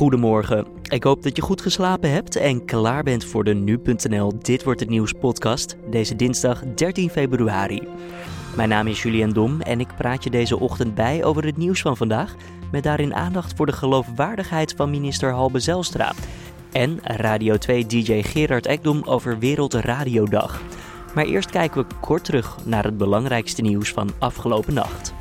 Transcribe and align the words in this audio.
Goedemorgen. 0.00 0.66
Ik 0.82 1.04
hoop 1.04 1.22
dat 1.22 1.36
je 1.36 1.42
goed 1.42 1.60
geslapen 1.60 2.12
hebt 2.12 2.36
en 2.36 2.64
klaar 2.64 3.02
bent 3.02 3.24
voor 3.24 3.44
de 3.44 3.54
nu.nl 3.54 4.38
Dit 4.38 4.64
wordt 4.64 4.80
het 4.80 4.88
nieuws 4.88 5.12
podcast 5.12 5.76
deze 5.90 6.16
dinsdag 6.16 6.62
13 6.74 7.10
februari. 7.10 7.88
Mijn 8.56 8.68
naam 8.68 8.86
is 8.86 9.02
Julian 9.02 9.30
Dom 9.30 9.60
en 9.60 9.80
ik 9.80 9.96
praat 9.96 10.24
je 10.24 10.30
deze 10.30 10.58
ochtend 10.58 10.94
bij 10.94 11.24
over 11.24 11.44
het 11.44 11.56
nieuws 11.56 11.80
van 11.80 11.96
vandaag 11.96 12.34
met 12.72 12.82
daarin 12.82 13.14
aandacht 13.14 13.52
voor 13.56 13.66
de 13.66 13.72
geloofwaardigheid 13.72 14.74
van 14.76 14.90
minister 14.90 15.32
Halbe 15.32 15.60
Zelstra 15.60 16.12
en 16.72 16.98
Radio 17.02 17.56
2 17.56 17.86
DJ 17.86 18.22
Gerard 18.22 18.66
Ekdom 18.66 19.02
over 19.04 19.38
Wereldradiodag. 19.38 20.60
Maar 21.14 21.24
eerst 21.24 21.50
kijken 21.50 21.82
we 21.82 21.94
kort 22.00 22.24
terug 22.24 22.56
naar 22.64 22.84
het 22.84 22.96
belangrijkste 22.96 23.62
nieuws 23.62 23.90
van 23.90 24.10
afgelopen 24.18 24.74
nacht. 24.74 25.18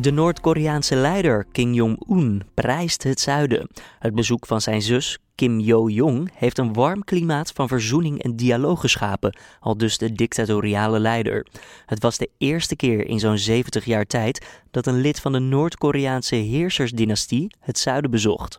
De 0.00 0.10
Noord-Koreaanse 0.10 0.96
leider 0.96 1.46
Kim 1.52 1.72
Jong-un 1.72 2.42
prijst 2.54 3.02
het 3.02 3.20
zuiden. 3.20 3.68
Het 3.98 4.14
bezoek 4.14 4.46
van 4.46 4.60
zijn 4.60 4.82
zus 4.82 5.18
Kim 5.34 5.60
Yo-jong 5.60 6.30
heeft 6.34 6.58
een 6.58 6.72
warm 6.72 7.04
klimaat 7.04 7.52
van 7.52 7.68
verzoening 7.68 8.22
en 8.22 8.36
dialoog 8.36 8.80
geschapen, 8.80 9.38
al 9.60 9.76
dus 9.76 9.98
de 9.98 10.12
dictatoriale 10.12 10.98
leider. 10.98 11.46
Het 11.86 12.02
was 12.02 12.18
de 12.18 12.30
eerste 12.38 12.76
keer 12.76 13.06
in 13.06 13.18
zo'n 13.18 13.38
70 13.38 13.84
jaar 13.84 14.06
tijd 14.06 14.46
dat 14.70 14.86
een 14.86 15.00
lid 15.00 15.20
van 15.20 15.32
de 15.32 15.38
Noord-Koreaanse 15.38 16.34
heersersdynastie 16.34 17.54
het 17.60 17.78
zuiden 17.78 18.10
bezocht. 18.10 18.58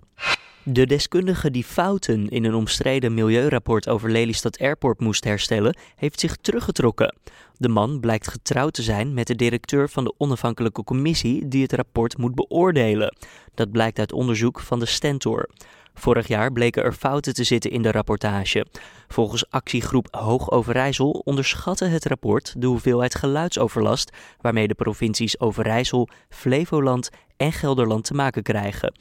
De 0.68 0.86
deskundige 0.86 1.52
die 1.52 1.64
fouten 1.64 2.30
in 2.30 2.44
een 2.44 2.54
omstreden 2.54 3.14
milieurapport 3.14 3.90
over 3.90 4.12
Lelystad 4.12 4.60
Airport 4.60 5.00
moest 5.00 5.24
herstellen, 5.24 5.78
heeft 5.96 6.20
zich 6.20 6.36
teruggetrokken. 6.36 7.16
De 7.58 7.70
man 7.70 8.00
blijkt 8.00 8.28
getrouwd 8.28 8.74
te 8.74 8.82
zijn 8.82 9.14
met 9.14 9.28
de 9.28 9.36
directeur 9.36 9.90
van 9.90 10.04
de 10.04 10.14
onafhankelijke 10.18 10.84
commissie 10.84 11.48
die 11.48 11.62
het 11.62 11.74
rapport 11.74 12.18
moet 12.18 12.36
beoordelen. 12.36 13.16
Dat 13.54 13.72
blijkt 13.72 14.00
uit 14.00 14.14
onderzoek 14.14 14.60
van 14.60 14.80
de 14.80 14.86
Stentor. 14.86 15.50
Vorig 15.94 16.28
jaar 16.28 16.52
bleken 16.52 16.84
er 16.84 16.94
fouten 16.94 17.34
te 17.34 17.44
zitten 17.44 17.72
in 17.72 17.82
de 17.82 17.91
rapportage. 17.91 18.66
Volgens 19.07 19.50
actiegroep 19.50 20.07
Hoog 20.12 20.52
Overijssel 20.52 21.22
onderschatte 21.26 21.85
het 21.85 22.05
rapport 22.05 22.54
de 22.57 22.68
hoeveelheid 22.68 23.16
geluidsoverlast 23.16 24.12
waarmee 24.41 24.68
de 24.68 24.76
provincies 24.76 25.40
Overijssel, 25.40 26.10
Flevoland 26.29 27.10
en 27.38 27.52
Gelderland 27.52 28.04
te 28.04 28.13
maken 28.13 28.44
krijgen. 28.44 28.94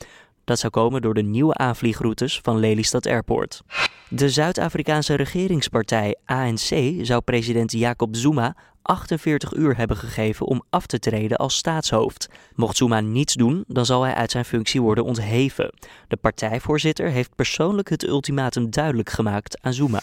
Dat 0.44 0.58
zou 0.58 0.72
komen 0.72 1.02
door 1.02 1.14
de 1.14 1.22
nieuwe 1.22 1.54
aanvliegroutes 1.54 2.40
van 2.42 2.58
Lelystad 2.58 3.06
Airport. 3.06 3.62
De 4.08 4.30
Zuid-Afrikaanse 4.30 5.14
regeringspartij 5.14 6.16
ANC 6.24 6.94
zou 7.02 7.20
president 7.20 7.72
Jacob 7.72 8.16
Zuma 8.16 8.56
48 8.82 9.52
uur 9.52 9.76
hebben 9.76 9.96
gegeven 9.96 10.46
om 10.46 10.62
af 10.70 10.86
te 10.86 10.98
treden 10.98 11.38
als 11.38 11.56
staatshoofd. 11.56 12.28
Mocht 12.54 12.76
Zuma 12.76 13.00
niets 13.00 13.34
doen, 13.34 13.64
dan 13.66 13.86
zal 13.86 14.02
hij 14.02 14.14
uit 14.14 14.30
zijn 14.30 14.44
functie 14.44 14.82
worden 14.82 15.04
ontheven. 15.04 15.74
De 16.08 16.16
partijvoorzitter 16.16 17.08
heeft 17.08 17.34
persoonlijk 17.34 17.88
het 17.88 18.06
ultimatum 18.06 18.70
duidelijk 18.70 19.10
gemaakt 19.10 19.62
aan 19.62 19.72
Zuma. 19.72 20.02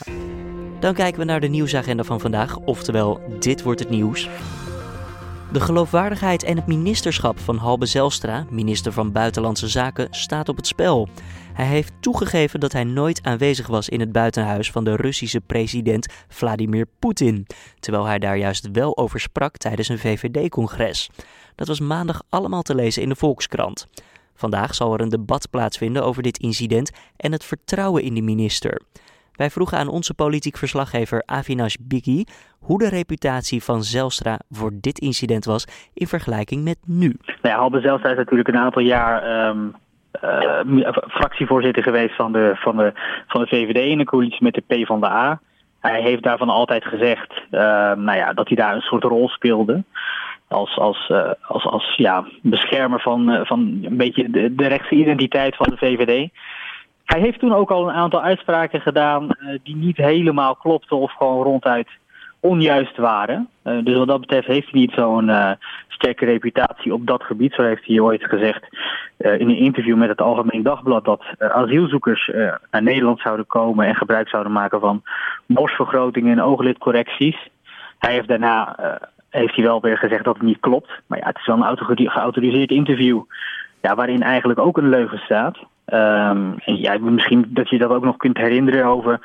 Dan 0.80 0.94
kijken 0.94 1.20
we 1.20 1.26
naar 1.26 1.40
de 1.40 1.48
nieuwsagenda 1.48 2.04
van 2.04 2.20
vandaag, 2.20 2.58
oftewel 2.58 3.20
dit 3.40 3.64
wordt 3.64 3.80
het 3.80 3.90
nieuws. 3.90 4.30
De 5.52 5.60
geloofwaardigheid 5.60 6.44
en 6.44 6.56
het 6.56 6.68
ministerschap 6.68 7.40
van 7.40 7.58
Halbe 7.58 7.86
Zelstra, 7.86 8.46
minister 8.50 8.92
van 8.92 9.12
Buitenlandse 9.12 9.68
Zaken, 9.68 10.08
staat 10.12 10.50
op 10.50 10.56
het 10.56 10.68
spel. 10.68 11.08
Hij 11.54 11.66
heeft 11.66 11.94
toegegeven 12.00 12.60
dat 12.60 12.72
hij 12.72 12.84
nooit 12.84 13.24
aanwezig 13.24 13.68
was 13.68 13.90
in 13.90 14.00
het 14.00 14.12
buitenhuis 14.12 14.72
van 14.72 14.84
de 14.84 14.96
Russische 14.96 15.42
president 15.42 16.08
Vladimir 16.28 16.88
Poetin, 17.00 17.48
terwijl 17.80 18.06
hij 18.06 18.20
daar 18.20 18.38
juist 18.38 18.70
wel 18.72 18.98
over 18.98 19.20
sprak 19.20 19.58
tijdens 19.58 19.90
een 19.90 20.00
VVD-congres. 20.00 21.10
Dat 21.56 21.68
was 21.68 21.80
maandag 21.80 22.22
allemaal 22.30 22.62
te 22.62 22.76
lezen 22.76 23.02
in 23.02 23.10
de 23.10 23.16
Volkskrant. 23.16 23.88
Vandaag 24.36 24.76
zal 24.76 24.94
er 24.94 25.02
een 25.02 25.10
debat 25.10 25.50
plaatsvinden 25.50 26.04
over 26.04 26.24
dit 26.24 26.38
incident 26.38 26.92
en 27.18 27.32
het 27.32 27.44
vertrouwen 27.44 28.04
in 28.04 28.14
de 28.14 28.22
minister. 28.22 28.82
Wij 29.42 29.50
vroegen 29.50 29.78
aan 29.78 29.88
onze 29.88 30.14
politiek 30.14 30.58
verslaggever 30.58 31.24
Avinash 31.26 31.76
Biggie 31.80 32.28
hoe 32.60 32.80
de 32.80 32.90
reputatie 32.90 33.64
van 33.64 33.84
Zelstra 33.84 34.40
voor 34.50 34.72
dit 34.74 35.00
incident 35.00 35.46
was 35.46 35.90
in 35.94 36.08
vergelijking 36.08 36.64
met 36.64 36.78
nu. 36.86 37.16
Nou 37.26 37.38
ja, 37.42 37.56
Halbe 37.56 37.80
Zelstra 37.80 38.10
is 38.10 38.18
natuurlijk 38.18 38.48
een 38.48 38.58
aantal 38.58 38.82
jaar 38.82 39.48
um, 39.48 39.76
uh, 40.24 40.88
fractievoorzitter 41.08 41.84
geweest 41.84 42.16
van 42.16 42.32
de, 42.32 42.52
van, 42.56 42.78
de, 42.78 42.94
van 43.28 43.42
de 43.42 43.48
VVD 43.48 43.78
in 43.78 43.98
de 43.98 44.04
coalitie 44.04 44.44
met 44.44 44.54
de 44.54 44.64
PvdA. 44.68 45.40
Hij 45.80 46.02
heeft 46.02 46.24
daarvan 46.24 46.50
altijd 46.50 46.86
gezegd 46.86 47.34
uh, 47.52 47.60
nou 47.94 48.18
ja, 48.18 48.34
dat 48.34 48.48
hij 48.48 48.58
daar 48.58 48.76
een 48.76 48.82
soort 48.82 49.04
rol 49.04 49.30
speelde 49.30 49.84
als, 50.48 50.78
als, 50.78 51.10
uh, 51.10 51.32
als, 51.42 51.66
als 51.66 51.94
ja, 51.96 52.26
beschermer 52.42 53.02
van, 53.02 53.30
uh, 53.30 53.46
van 53.46 53.60
een 53.60 53.98
beetje 53.98 54.30
de, 54.30 54.56
de 54.56 54.68
rechtse 54.68 54.96
identiteit 54.96 55.56
van 55.56 55.70
de 55.70 55.78
VVD. 55.78 56.30
Hij 57.12 57.22
heeft 57.22 57.40
toen 57.40 57.54
ook 57.54 57.72
al 57.72 57.90
een 57.90 57.96
aantal 57.96 58.22
uitspraken 58.22 58.82
gedaan 58.82 59.24
uh, 59.24 59.60
die 59.64 59.76
niet 59.76 59.98
helemaal 59.98 60.56
klopten 60.56 60.98
of 60.98 61.12
gewoon 61.12 61.44
ronduit 61.44 61.88
onjuist 62.40 62.98
waren. 62.98 63.50
Uh, 63.64 63.84
dus 63.84 63.98
wat 63.98 64.08
dat 64.08 64.20
betreft 64.20 64.48
heeft 64.48 64.72
hij 64.72 64.80
niet 64.80 64.92
zo'n 64.92 65.28
uh, 65.28 65.52
sterke 65.88 66.26
reputatie 66.26 66.94
op 66.94 67.08
dat 67.08 67.24
gebied. 67.24 67.54
Zo 67.54 67.64
heeft 67.64 67.86
hij 67.86 68.00
ooit 68.00 68.24
gezegd 68.24 68.64
in 69.18 69.50
een 69.50 69.58
interview 69.58 69.98
met 69.98 70.10
het 70.10 70.22
Algemeen 70.22 70.64
Dagblad 70.64 71.06
dat 71.06 71.24
asielzoekers 71.38 72.32
naar 72.72 72.84
Nederland 72.84 73.20
zouden 73.20 73.48
komen 73.48 73.86
en 73.86 73.96
gebruik 73.96 74.30
zouden 74.30 74.52
maken 74.52 74.80
van 74.80 75.04
borstvergrotingen 75.46 76.32
en 76.32 76.44
ooglidcorrecties. 76.44 77.50
Hij 78.00 78.14
heeft 78.14 78.28
daarna 78.28 78.76
heeft 79.30 79.56
hij 79.56 79.64
wel 79.64 79.82
weer 79.82 79.98
gezegd 79.98 80.24
dat 80.24 80.34
het 80.34 80.44
niet 80.44 80.60
klopt. 80.60 80.92
Maar 81.08 81.20
ja, 81.20 81.28
het 81.28 81.38
is 81.38 81.46
wel 81.46 81.66
een 81.66 82.10
geautoriseerd 82.10 82.72
interview 82.72 83.22
ja, 83.82 83.96
waarin 83.96 84.22
eigenlijk 84.24 84.60
ook 84.60 84.78
een 84.78 84.90
leugen 84.90 85.20
staat. 85.20 85.58
Um, 85.94 86.56
en 86.58 86.78
ja, 86.78 86.98
misschien 87.00 87.46
dat 87.50 87.70
je 87.70 87.78
dat 87.78 87.90
ook 87.90 88.04
nog 88.04 88.18
kunt 88.18 88.38
herinneren 88.38 88.86
over 88.86 89.20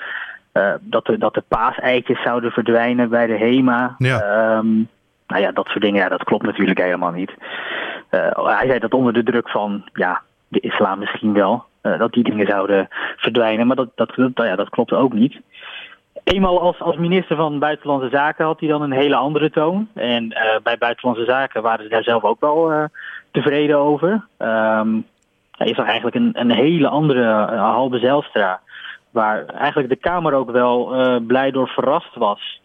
uh, 0.52 0.72
dat, 0.80 1.06
de, 1.06 1.18
dat 1.18 1.34
de 1.34 1.42
paaseitjes 1.48 2.22
zouden 2.22 2.50
verdwijnen 2.50 3.08
bij 3.08 3.26
de 3.26 3.36
HEMA. 3.36 3.94
Ja. 3.98 4.56
Um, 4.56 4.88
nou 5.26 5.42
ja, 5.42 5.52
dat 5.52 5.66
soort 5.66 5.80
dingen, 5.80 6.02
ja, 6.02 6.08
dat 6.08 6.24
klopt 6.24 6.44
natuurlijk 6.44 6.78
helemaal 6.78 7.10
niet. 7.10 7.34
Uh, 8.10 8.30
hij 8.34 8.66
zei 8.66 8.78
dat 8.78 8.94
onder 8.94 9.12
de 9.12 9.22
druk 9.22 9.48
van 9.48 9.88
ja, 9.92 10.22
de 10.48 10.60
islam 10.60 10.98
misschien 10.98 11.32
wel, 11.32 11.64
uh, 11.82 11.98
dat 11.98 12.12
die 12.12 12.24
dingen 12.24 12.46
zouden 12.46 12.88
verdwijnen, 13.16 13.66
maar 13.66 13.76
dat, 13.76 13.88
dat, 13.94 14.12
dat, 14.16 14.46
ja, 14.46 14.56
dat 14.56 14.68
klopt 14.68 14.92
ook 14.92 15.12
niet. 15.12 15.40
Eenmaal 16.24 16.60
als, 16.60 16.80
als 16.80 16.96
minister 16.96 17.36
van 17.36 17.58
Buitenlandse 17.58 18.08
Zaken 18.08 18.44
had 18.44 18.60
hij 18.60 18.68
dan 18.68 18.82
een 18.82 18.92
hele 18.92 19.16
andere 19.16 19.50
toon. 19.50 19.88
En 19.94 20.28
bij 20.62 20.78
Buitenlandse 20.78 21.24
Zaken 21.24 21.62
waren 21.62 21.84
ze 21.84 21.90
daar 21.90 22.02
zelf 22.02 22.22
ook 22.22 22.40
wel 22.40 22.88
tevreden 23.30 23.78
over. 23.78 24.26
Um, 24.38 25.06
hij 25.56 25.66
is 25.66 25.78
eigenlijk 25.78 26.16
een, 26.16 26.30
een 26.32 26.50
hele 26.50 26.88
andere 26.88 27.22
uh, 27.22 27.60
Halbe 27.60 27.98
Zijlstra. 27.98 28.60
Waar 29.10 29.44
eigenlijk 29.44 29.88
de 29.88 29.96
Kamer 29.96 30.32
ook 30.32 30.50
wel 30.50 31.00
uh, 31.00 31.16
blij 31.26 31.50
door 31.50 31.68
verrast 31.68 32.14
was. 32.14 32.60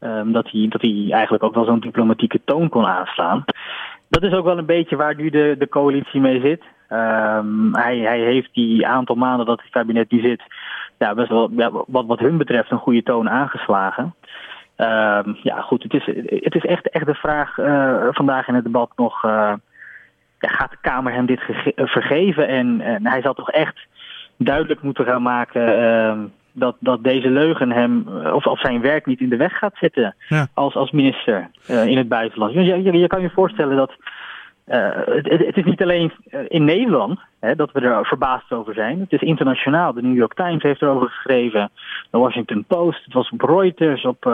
Um, 0.00 0.32
dat, 0.32 0.50
hij, 0.50 0.66
dat 0.68 0.80
hij 0.80 1.06
eigenlijk 1.10 1.42
ook 1.42 1.54
wel 1.54 1.64
zo'n 1.64 1.80
diplomatieke 1.80 2.40
toon 2.44 2.68
kon 2.68 2.86
aanslaan. 2.86 3.44
Dat 4.08 4.22
is 4.22 4.32
ook 4.32 4.44
wel 4.44 4.58
een 4.58 4.66
beetje 4.66 4.96
waar 4.96 5.14
nu 5.16 5.30
de, 5.30 5.54
de 5.58 5.68
coalitie 5.68 6.20
mee 6.20 6.40
zit. 6.40 6.62
Um, 6.90 7.74
hij, 7.74 7.98
hij 7.98 8.20
heeft 8.20 8.54
die 8.54 8.86
aantal 8.86 9.16
maanden 9.16 9.46
dat 9.46 9.60
het 9.60 9.70
kabinet 9.70 10.10
nu 10.10 10.20
zit, 10.20 10.42
ja, 10.98 11.14
best 11.14 11.28
wel 11.28 11.50
wat, 11.86 12.06
wat 12.06 12.18
hun 12.18 12.36
betreft 12.38 12.70
een 12.70 12.78
goede 12.78 13.02
toon 13.02 13.30
aangeslagen. 13.30 14.14
Um, 14.76 15.38
ja, 15.42 15.60
goed, 15.60 15.82
het 15.82 15.94
is, 15.94 16.06
het 16.42 16.54
is 16.54 16.64
echt, 16.64 16.90
echt 16.90 17.06
de 17.06 17.14
vraag 17.14 17.58
uh, 17.58 18.06
vandaag 18.10 18.48
in 18.48 18.54
het 18.54 18.64
debat 18.64 18.90
nog. 18.96 19.24
Ja, 20.38 20.48
gaat 20.48 20.70
de 20.70 20.76
Kamer 20.80 21.12
hem 21.12 21.26
dit 21.26 21.40
vergeven? 21.76 22.48
En, 22.48 22.80
en 22.80 23.06
hij 23.06 23.20
zal 23.22 23.34
toch 23.34 23.50
echt 23.50 23.86
duidelijk 24.36 24.82
moeten 24.82 25.04
gaan 25.04 25.22
maken 25.22 25.78
uh, 25.78 26.24
dat, 26.52 26.76
dat 26.80 27.04
deze 27.04 27.30
leugen 27.30 27.72
hem 27.72 28.08
of, 28.32 28.46
of 28.46 28.60
zijn 28.60 28.80
werk 28.80 29.06
niet 29.06 29.20
in 29.20 29.28
de 29.28 29.36
weg 29.36 29.58
gaat 29.58 29.76
zitten 29.76 30.14
ja. 30.28 30.48
als, 30.54 30.74
als 30.74 30.90
minister 30.90 31.50
uh, 31.70 31.86
in 31.86 31.96
het 31.96 32.08
buitenland. 32.08 32.52
Je, 32.52 32.62
je, 32.62 32.92
je 32.92 33.06
kan 33.06 33.20
je 33.20 33.30
voorstellen 33.30 33.76
dat 33.76 33.92
uh, 34.66 34.88
het, 35.04 35.28
het, 35.46 35.56
is 35.56 35.64
niet 35.64 35.82
alleen 35.82 36.12
in 36.48 36.64
Nederland 36.64 37.20
hè, 37.40 37.54
dat 37.54 37.72
we 37.72 37.80
er 37.80 38.06
verbaasd 38.06 38.52
over 38.52 38.74
zijn. 38.74 39.00
Het 39.00 39.12
is 39.12 39.20
internationaal. 39.20 39.92
De 39.92 40.02
New 40.02 40.16
York 40.16 40.34
Times 40.34 40.62
heeft 40.62 40.82
erover 40.82 41.08
geschreven. 41.08 41.70
De 42.10 42.18
Washington 42.18 42.64
Post. 42.64 43.04
Het 43.04 43.14
was 43.14 43.30
op 43.30 43.40
Reuters, 43.40 44.04
op 44.04 44.26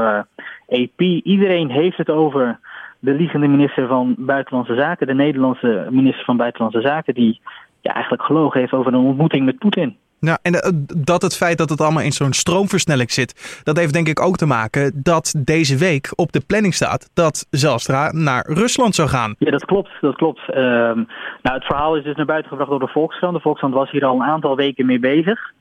AP. 0.69 1.01
Iedereen 1.23 1.71
heeft 1.71 1.97
het 1.97 2.11
over 2.11 2.59
de 3.05 3.15
liegende 3.15 3.47
minister 3.47 3.87
van 3.87 4.15
Buitenlandse 4.19 4.75
Zaken, 4.75 5.07
de 5.07 5.15
Nederlandse 5.15 5.87
minister 5.91 6.25
van 6.25 6.37
Buitenlandse 6.37 6.81
Zaken, 6.81 7.15
die 7.15 7.41
ja, 7.81 7.93
eigenlijk 7.93 8.23
gelogen 8.23 8.61
heeft 8.61 8.73
over 8.73 8.93
een 8.95 9.01
ontmoeting 9.01 9.45
met 9.45 9.59
Poetin. 9.59 9.97
Ja, 10.19 10.39
en 10.43 10.53
dat 10.97 11.23
het 11.23 11.37
feit 11.37 11.59
dat 11.59 11.71
het 11.71 11.81
allemaal 11.81 12.03
in 12.03 12.13
zo'n 12.13 12.33
stroomversnelling 12.33 13.11
zit, 13.11 13.61
dat 13.65 13.77
heeft 13.77 13.93
denk 13.93 14.09
ik 14.09 14.21
ook 14.21 14.37
te 14.37 14.47
maken 14.47 15.01
dat 15.03 15.35
deze 15.39 15.77
week 15.77 16.13
op 16.15 16.33
de 16.33 16.41
planning 16.47 16.75
staat 16.75 17.11
dat 17.15 17.47
Zelstra 17.51 18.13
naar 18.13 18.47
Rusland 18.47 18.95
zou 18.95 19.09
gaan. 19.09 19.35
Ja, 19.39 19.51
dat 19.51 19.65
klopt. 19.65 19.91
Dat 20.01 20.17
klopt. 20.17 20.41
Um, 20.49 21.07
nou, 21.43 21.57
het 21.57 21.65
verhaal 21.65 21.97
is 21.97 22.05
dus 22.05 22.17
naar 22.17 22.27
buiten 22.27 22.51
gebracht 22.51 22.71
door 22.71 22.81
de 22.81 22.93
Volkskrant. 22.93 23.35
De 23.35 23.41
Volkskrant 23.41 23.75
was 23.75 23.91
hier 23.91 24.05
al 24.05 24.15
een 24.15 24.27
aantal 24.27 24.57
weken 24.57 24.87
mee 24.87 24.99
bezig. 24.99 25.53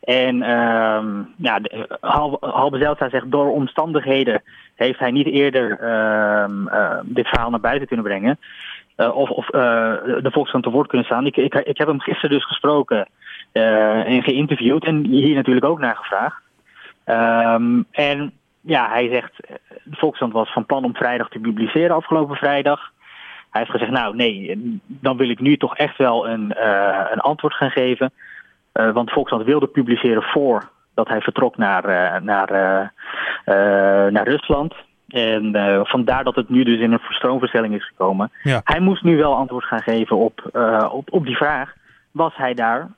En 0.00 0.50
um, 0.50 1.34
ja, 1.36 1.60
Halbe 2.40 2.78
Zijlstra 2.78 3.08
zegt 3.08 3.30
door 3.30 3.52
omstandigheden 3.52 4.42
heeft 4.74 4.98
hij 4.98 5.10
niet 5.10 5.26
eerder 5.26 5.78
uh, 5.82 6.44
uh, 6.66 6.98
dit 7.04 7.28
verhaal 7.28 7.50
naar 7.50 7.60
buiten 7.60 7.86
kunnen 7.86 8.06
brengen. 8.06 8.38
Uh, 8.96 9.16
of 9.16 9.30
of 9.30 9.46
uh, 9.46 9.60
de 10.22 10.30
Volkskrant 10.32 10.64
te 10.64 10.70
woord 10.70 10.88
kunnen 10.88 11.06
staan. 11.06 11.26
Ik, 11.26 11.36
ik, 11.36 11.54
ik 11.54 11.78
heb 11.78 11.88
hem 11.88 12.00
gisteren 12.00 12.30
dus 12.30 12.46
gesproken. 12.46 13.08
en 13.52 14.22
geïnterviewd 14.22 14.84
en 14.84 15.06
hier 15.06 15.34
natuurlijk 15.34 15.66
ook 15.66 15.78
naar 15.78 15.96
gevraagd. 15.96 16.42
Ehm, 17.04 17.82
en 17.90 18.32
ja, 18.60 18.88
hij 18.88 19.08
zegt, 19.08 19.32
de 19.82 19.96
Volkskrant 19.96 20.32
was 20.32 20.52
van 20.52 20.66
plan 20.66 20.84
om 20.84 20.94
vrijdag 20.94 21.28
te 21.28 21.38
publiceren 21.38 21.96
afgelopen 21.96 22.36
vrijdag. 22.36 22.92
Hij 23.50 23.60
heeft 23.60 23.72
gezegd, 23.72 23.90
nou 23.90 24.16
nee, 24.16 24.56
dan 24.86 25.16
wil 25.16 25.28
ik 25.28 25.40
nu 25.40 25.56
toch 25.56 25.76
echt 25.76 25.96
wel 25.96 26.28
een, 26.28 26.52
een 27.12 27.20
antwoord 27.20 27.54
gaan 27.54 27.70
geven. 27.70 28.12
Want 28.72 29.10
Volkskrant 29.10 29.44
wilde 29.44 29.66
publiceren 29.66 30.22
voor 30.22 30.70
dat 30.94 31.08
hij 31.08 31.20
vertrok 31.20 31.56
naar, 31.56 31.84
naar, 32.22 32.50
naar 34.12 34.28
Rusland. 34.28 34.74
En 35.08 35.52
vandaar 35.86 36.24
dat 36.24 36.34
het 36.34 36.48
nu 36.48 36.64
dus 36.64 36.80
in 36.80 36.92
een 36.92 37.00
stroomverstelling 37.08 37.74
is 37.74 37.86
gekomen. 37.86 38.30
Ja. 38.42 38.60
Hij 38.64 38.80
moest 38.80 39.02
nu 39.02 39.16
wel 39.16 39.34
antwoord 39.36 39.64
gaan 39.64 39.82
geven 39.82 40.16
op, 40.16 40.50
op, 40.92 41.12
op 41.12 41.24
die 41.24 41.36
vraag. 41.36 41.72
Was 42.10 42.36
hij 42.36 42.54
daar 42.54 42.88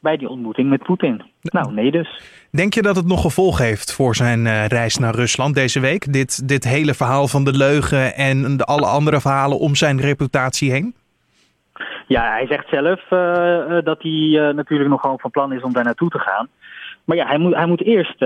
bij 0.00 0.16
die 0.16 0.28
ontmoeting 0.28 0.68
met 0.68 0.82
Poetin? 0.82 1.22
Nou, 1.42 1.72
nee 1.72 1.90
dus. 1.90 2.20
Denk 2.50 2.74
je 2.74 2.82
dat 2.82 2.96
het 2.96 3.06
nog 3.06 3.20
gevolg 3.20 3.58
heeft 3.58 3.92
voor 3.92 4.14
zijn 4.14 4.66
reis 4.66 4.98
naar 4.98 5.14
Rusland 5.14 5.54
deze 5.54 5.80
week? 5.80 6.12
Dit, 6.12 6.48
dit 6.48 6.64
hele 6.64 6.94
verhaal 6.94 7.28
van 7.28 7.44
de 7.44 7.56
leugen 7.56 8.14
en 8.14 8.56
de 8.56 8.64
alle 8.64 8.86
andere 8.86 9.20
verhalen 9.20 9.58
om 9.58 9.74
zijn 9.74 10.00
reputatie 10.00 10.70
heen? 10.70 10.94
Ja, 12.06 12.30
hij 12.30 12.46
zegt 12.46 12.68
zelf 12.68 13.00
dat 13.84 14.02
hij 14.02 14.52
natuurlijk 14.52 14.90
nog 14.90 15.00
gewoon 15.00 15.20
van 15.20 15.30
plan 15.30 15.52
is 15.52 15.62
om 15.62 15.72
daar 15.72 15.84
naartoe 15.84 16.10
te 16.10 16.18
gaan. 16.18 16.48
Maar 17.04 17.16
ja, 17.16 17.26
hij 17.26 17.38
moet, 17.38 17.54
hij 17.54 17.66
moet 17.66 17.82
eerst 17.82 18.18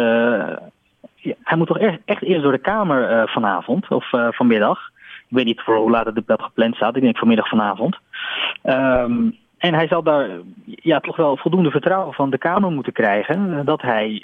hij 1.42 1.56
moet 1.56 1.66
toch 1.66 1.78
echt, 1.78 2.22
eerst 2.22 2.42
door 2.42 2.52
de 2.52 2.58
Kamer 2.58 3.28
vanavond 3.28 3.88
of 3.88 4.10
vanmiddag. 4.30 4.90
Ik 5.28 5.36
weet 5.36 5.44
niet 5.44 5.60
voor 5.60 5.76
hoe 5.76 5.90
laat 5.90 6.06
het 6.06 6.14
debat 6.14 6.42
gepland 6.42 6.74
staat. 6.74 6.96
Ik 6.96 7.02
denk 7.02 7.18
vanmiddag 7.18 7.48
vanavond. 7.48 7.96
Um, 8.64 9.38
en 9.60 9.74
hij 9.74 9.86
zal 9.88 10.02
daar 10.02 10.28
ja, 10.64 11.00
toch 11.00 11.16
wel 11.16 11.36
voldoende 11.36 11.70
vertrouwen 11.70 12.14
van 12.14 12.30
de 12.30 12.38
Kamer 12.38 12.70
moeten 12.70 12.92
krijgen. 12.92 13.58
Eh, 13.58 13.64
dat 13.64 13.82
hij 13.82 14.22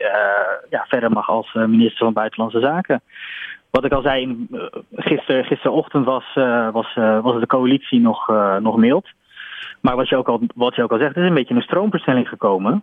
ja, 0.71 0.85
verder 0.89 1.11
mag 1.11 1.29
als 1.29 1.53
minister 1.53 2.05
van 2.05 2.13
Buitenlandse 2.13 2.61
Zaken. 2.61 3.01
Wat 3.71 3.85
ik 3.85 3.93
al 3.93 4.03
zei, 4.03 4.47
gister, 4.95 5.45
gisterochtend 5.45 6.05
was, 6.05 6.25
was, 6.73 6.95
was 7.23 7.41
de 7.41 7.47
coalitie 7.47 8.01
nog, 8.01 8.33
nog 8.61 8.77
mild. 8.77 9.09
Maar 9.87 9.97
wat 9.97 10.09
je, 10.09 10.17
ook 10.17 10.29
al, 10.29 10.41
wat 10.55 10.79
ook 10.79 10.93
al 10.93 10.99
zegt, 10.99 11.17
er 11.17 11.23
is 11.23 11.29
een 11.29 11.35
beetje 11.35 11.55
een 11.55 11.63
stroomversnelling 11.63 12.29
gekomen. 12.29 12.83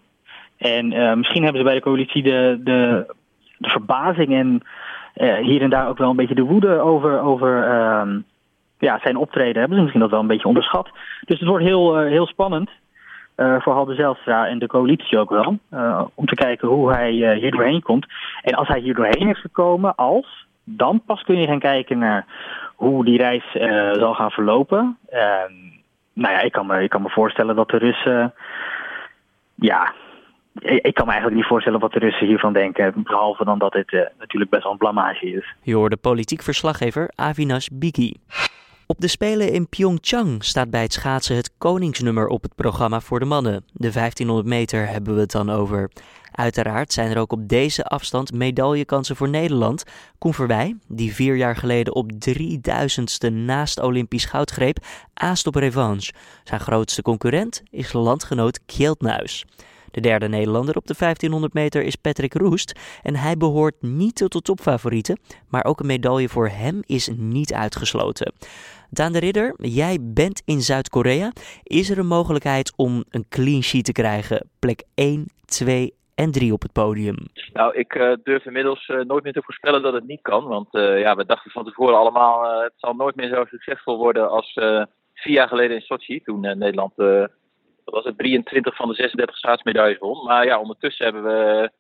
En 0.57 0.87
misschien 1.17 1.43
hebben 1.43 1.61
ze 1.61 1.67
bij 1.67 1.75
de 1.75 1.81
coalitie 1.81 2.23
de, 2.23 2.61
de 2.63 3.05
de 3.63 3.69
verbazing 3.69 4.33
en 4.33 4.61
uh, 5.15 5.35
hier 5.35 5.61
en 5.61 5.69
daar 5.69 5.87
ook 5.87 5.97
wel 5.97 6.09
een 6.09 6.15
beetje 6.15 6.35
de 6.35 6.41
woede 6.41 6.79
over, 6.79 7.21
over 7.21 7.67
uh, 7.67 8.15
ja, 8.79 8.99
zijn 9.01 9.17
optreden 9.17 9.59
hebben 9.59 9.75
ze 9.75 9.81
misschien 9.81 10.01
dat 10.01 10.11
wel 10.11 10.19
een 10.19 10.27
beetje 10.27 10.47
onderschat. 10.47 10.89
Dus 11.25 11.39
het 11.39 11.49
wordt 11.49 11.65
heel, 11.65 12.03
uh, 12.03 12.09
heel 12.09 12.27
spannend. 12.27 12.69
Voor 13.35 13.73
Halde 13.73 13.95
Zelstra 13.95 14.47
en 14.47 14.59
de 14.59 14.67
coalitie 14.67 15.17
ook 15.17 15.29
wel. 15.29 15.59
om 16.13 16.25
te 16.25 16.35
kijken 16.35 16.67
hoe 16.67 16.91
hij 16.91 17.11
hier 17.11 17.51
doorheen 17.51 17.81
komt. 17.81 18.05
En 18.41 18.53
als 18.53 18.67
hij 18.67 18.79
hier 18.79 18.93
doorheen 18.95 19.27
is 19.27 19.39
gekomen, 19.39 19.95
als, 19.95 20.47
dan 20.63 21.01
pas 21.05 21.23
kun 21.23 21.39
je 21.39 21.47
gaan 21.47 21.59
kijken 21.59 21.97
naar 21.97 22.25
hoe 22.75 23.05
die 23.05 23.17
reis 23.17 23.43
zal 23.99 24.13
gaan 24.13 24.31
verlopen. 24.31 24.97
Nou 26.13 26.33
ja, 26.33 26.41
ik 26.41 26.51
kan, 26.51 26.67
me, 26.67 26.83
ik 26.83 26.89
kan 26.89 27.01
me 27.01 27.09
voorstellen 27.09 27.55
dat 27.55 27.69
de 27.69 27.77
Russen 27.77 28.33
ja, 29.55 29.93
ik 30.61 30.93
kan 30.93 31.05
me 31.05 31.11
eigenlijk 31.11 31.35
niet 31.35 31.45
voorstellen 31.45 31.79
wat 31.79 31.91
de 31.91 31.99
Russen 31.99 32.27
hiervan 32.27 32.53
denken. 32.53 33.03
Behalve 33.03 33.45
dan 33.45 33.59
dat 33.59 33.73
het 33.73 33.91
uh, 33.91 34.01
natuurlijk 34.19 34.51
best 34.51 34.63
wel 34.63 34.71
een 34.71 34.77
blamage 34.77 35.31
is. 35.31 35.55
Je 35.61 35.75
hoorde 35.75 35.97
politiek 35.97 36.41
verslaggever 36.41 37.11
Avinash 37.15 37.67
Bigi. 37.71 38.13
Op 38.87 38.99
de 38.99 39.07
Spelen 39.07 39.51
in 39.51 39.67
Pyeongchang 39.67 40.43
staat 40.43 40.69
bij 40.69 40.81
het 40.81 40.93
schaatsen 40.93 41.35
het 41.35 41.51
koningsnummer 41.57 42.27
op 42.27 42.43
het 42.43 42.55
programma 42.55 43.01
voor 43.01 43.19
de 43.19 43.25
mannen. 43.25 43.65
De 43.73 43.91
1500 43.91 44.47
meter 44.47 44.87
hebben 44.87 45.15
we 45.15 45.19
het 45.19 45.31
dan 45.31 45.49
over. 45.49 45.91
Uiteraard 46.31 46.93
zijn 46.93 47.11
er 47.11 47.17
ook 47.17 47.31
op 47.31 47.47
deze 47.49 47.83
afstand 47.83 48.33
medaillekansen 48.33 49.15
voor 49.15 49.29
Nederland. 49.29 49.83
Koen 50.17 50.33
Verwij, 50.33 50.75
die 50.87 51.13
vier 51.13 51.35
jaar 51.35 51.55
geleden 51.55 51.95
op 51.95 52.11
3000ste 52.11 53.33
naast 53.33 53.79
Olympisch 53.79 54.25
goud 54.25 54.51
greep, 54.51 54.77
aast 55.13 55.47
op 55.47 55.55
revanche. 55.55 56.13
Zijn 56.43 56.59
grootste 56.59 57.01
concurrent 57.01 57.63
is 57.69 57.93
landgenoot 57.93 58.59
Kjeld 58.65 59.01
Nuis. 59.01 59.45
De 59.93 60.01
derde 60.01 60.27
Nederlander 60.27 60.75
op 60.75 60.87
de 60.87 60.95
1500 60.97 61.53
meter 61.53 61.83
is 61.83 61.95
Patrick 61.95 62.33
Roest 62.33 62.99
en 63.03 63.15
hij 63.15 63.37
behoort 63.37 63.81
niet 63.81 64.15
tot 64.15 64.31
de 64.31 64.41
topfavorieten, 64.41 65.19
maar 65.49 65.65
ook 65.65 65.79
een 65.79 65.85
medaille 65.85 66.29
voor 66.29 66.47
hem 66.47 66.81
is 66.85 67.07
niet 67.17 67.53
uitgesloten. 67.53 68.33
Daan 68.89 69.11
de 69.11 69.19
Ridder, 69.19 69.53
jij 69.57 69.97
bent 70.01 70.41
in 70.45 70.61
Zuid-Korea. 70.61 71.31
Is 71.63 71.89
er 71.89 71.97
een 71.97 72.07
mogelijkheid 72.07 72.73
om 72.75 73.03
een 73.09 73.25
clean 73.29 73.61
sheet 73.61 73.85
te 73.85 73.91
krijgen? 73.91 74.49
Plek 74.59 74.83
1, 74.95 75.25
2 75.45 75.93
en 76.15 76.31
3 76.31 76.53
op 76.53 76.61
het 76.61 76.73
podium. 76.73 77.15
Nou, 77.53 77.75
ik 77.75 77.95
uh, 77.95 78.13
durf 78.23 78.45
inmiddels 78.45 78.87
uh, 78.87 79.01
nooit 79.01 79.23
meer 79.23 79.33
te 79.33 79.43
voorspellen 79.43 79.81
dat 79.81 79.93
het 79.93 80.07
niet 80.07 80.21
kan. 80.21 80.43
Want 80.43 80.73
uh, 80.75 80.99
ja, 80.99 81.15
we 81.15 81.25
dachten 81.25 81.51
van 81.51 81.65
tevoren 81.65 81.97
allemaal, 81.97 82.61
het 82.61 82.73
zal 82.75 82.93
nooit 82.93 83.15
meer 83.15 83.29
zo 83.29 83.45
succesvol 83.45 83.97
worden 83.97 84.29
als 84.29 84.53
vier 85.13 85.33
jaar 85.33 85.47
geleden 85.47 85.75
in 85.75 85.81
Sochi. 85.81 86.21
Toen 86.21 86.39
Nederland 86.39 86.93
dat 87.83 87.93
was 87.93 88.03
het 88.03 88.17
23 88.17 88.75
van 88.75 88.87
de 88.87 88.93
36 88.93 89.37
staatsmedailles 89.37 89.97
won. 89.97 90.25
Maar 90.25 90.45
ja, 90.45 90.59
ondertussen 90.59 91.05
hebben 91.05 91.23
we, 91.23 91.71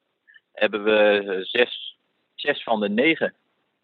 hebben 0.53 0.83
we 0.83 1.39
zes, 1.41 1.97
zes 2.35 2.63
van 2.63 2.79
de 2.79 2.89
negen. 2.89 3.33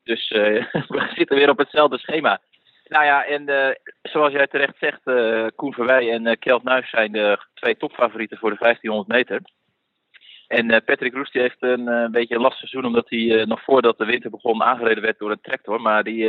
Dus 0.04 0.32
uh, 0.32 0.66
we 0.88 1.12
zitten 1.16 1.38
weer 1.38 1.50
op 1.50 1.58
hetzelfde 1.58 1.98
schema. 1.98 2.42
Nou 2.88 3.06
ja, 3.06 3.26
en 3.26 3.50
uh, 3.50 3.70
zoals 4.02 4.32
jij 4.32 4.48
terecht 4.48 4.78
zegt, 4.80 5.02
uh, 5.06 5.48
Koen 5.56 5.74
Verwij 5.74 6.12
en 6.12 6.38
uh, 6.44 6.58
Nuis 6.64 6.90
zijn 6.90 7.12
de 7.12 7.38
twee 7.54 7.78
topfavorieten 7.78 8.38
voor 8.38 8.50
de 8.50 8.58
1500 8.60 9.08
meter. 9.18 9.42
En 10.48 10.84
Patrick 10.86 11.14
Roest 11.14 11.34
heeft 11.34 11.58
een 11.60 12.12
beetje 12.12 12.36
een 12.36 12.42
lastig 12.42 12.70
seizoen, 12.70 12.86
omdat 12.86 13.10
hij 13.10 13.46
nog 13.46 13.64
voordat 13.64 13.98
de 13.98 14.06
winter 14.06 14.30
begon 14.30 14.64
aangereden 14.64 15.04
werd 15.04 15.20
door 15.20 15.32
een 15.32 15.42
tractor. 15.42 15.82
Maar 15.82 16.04
die 16.04 16.28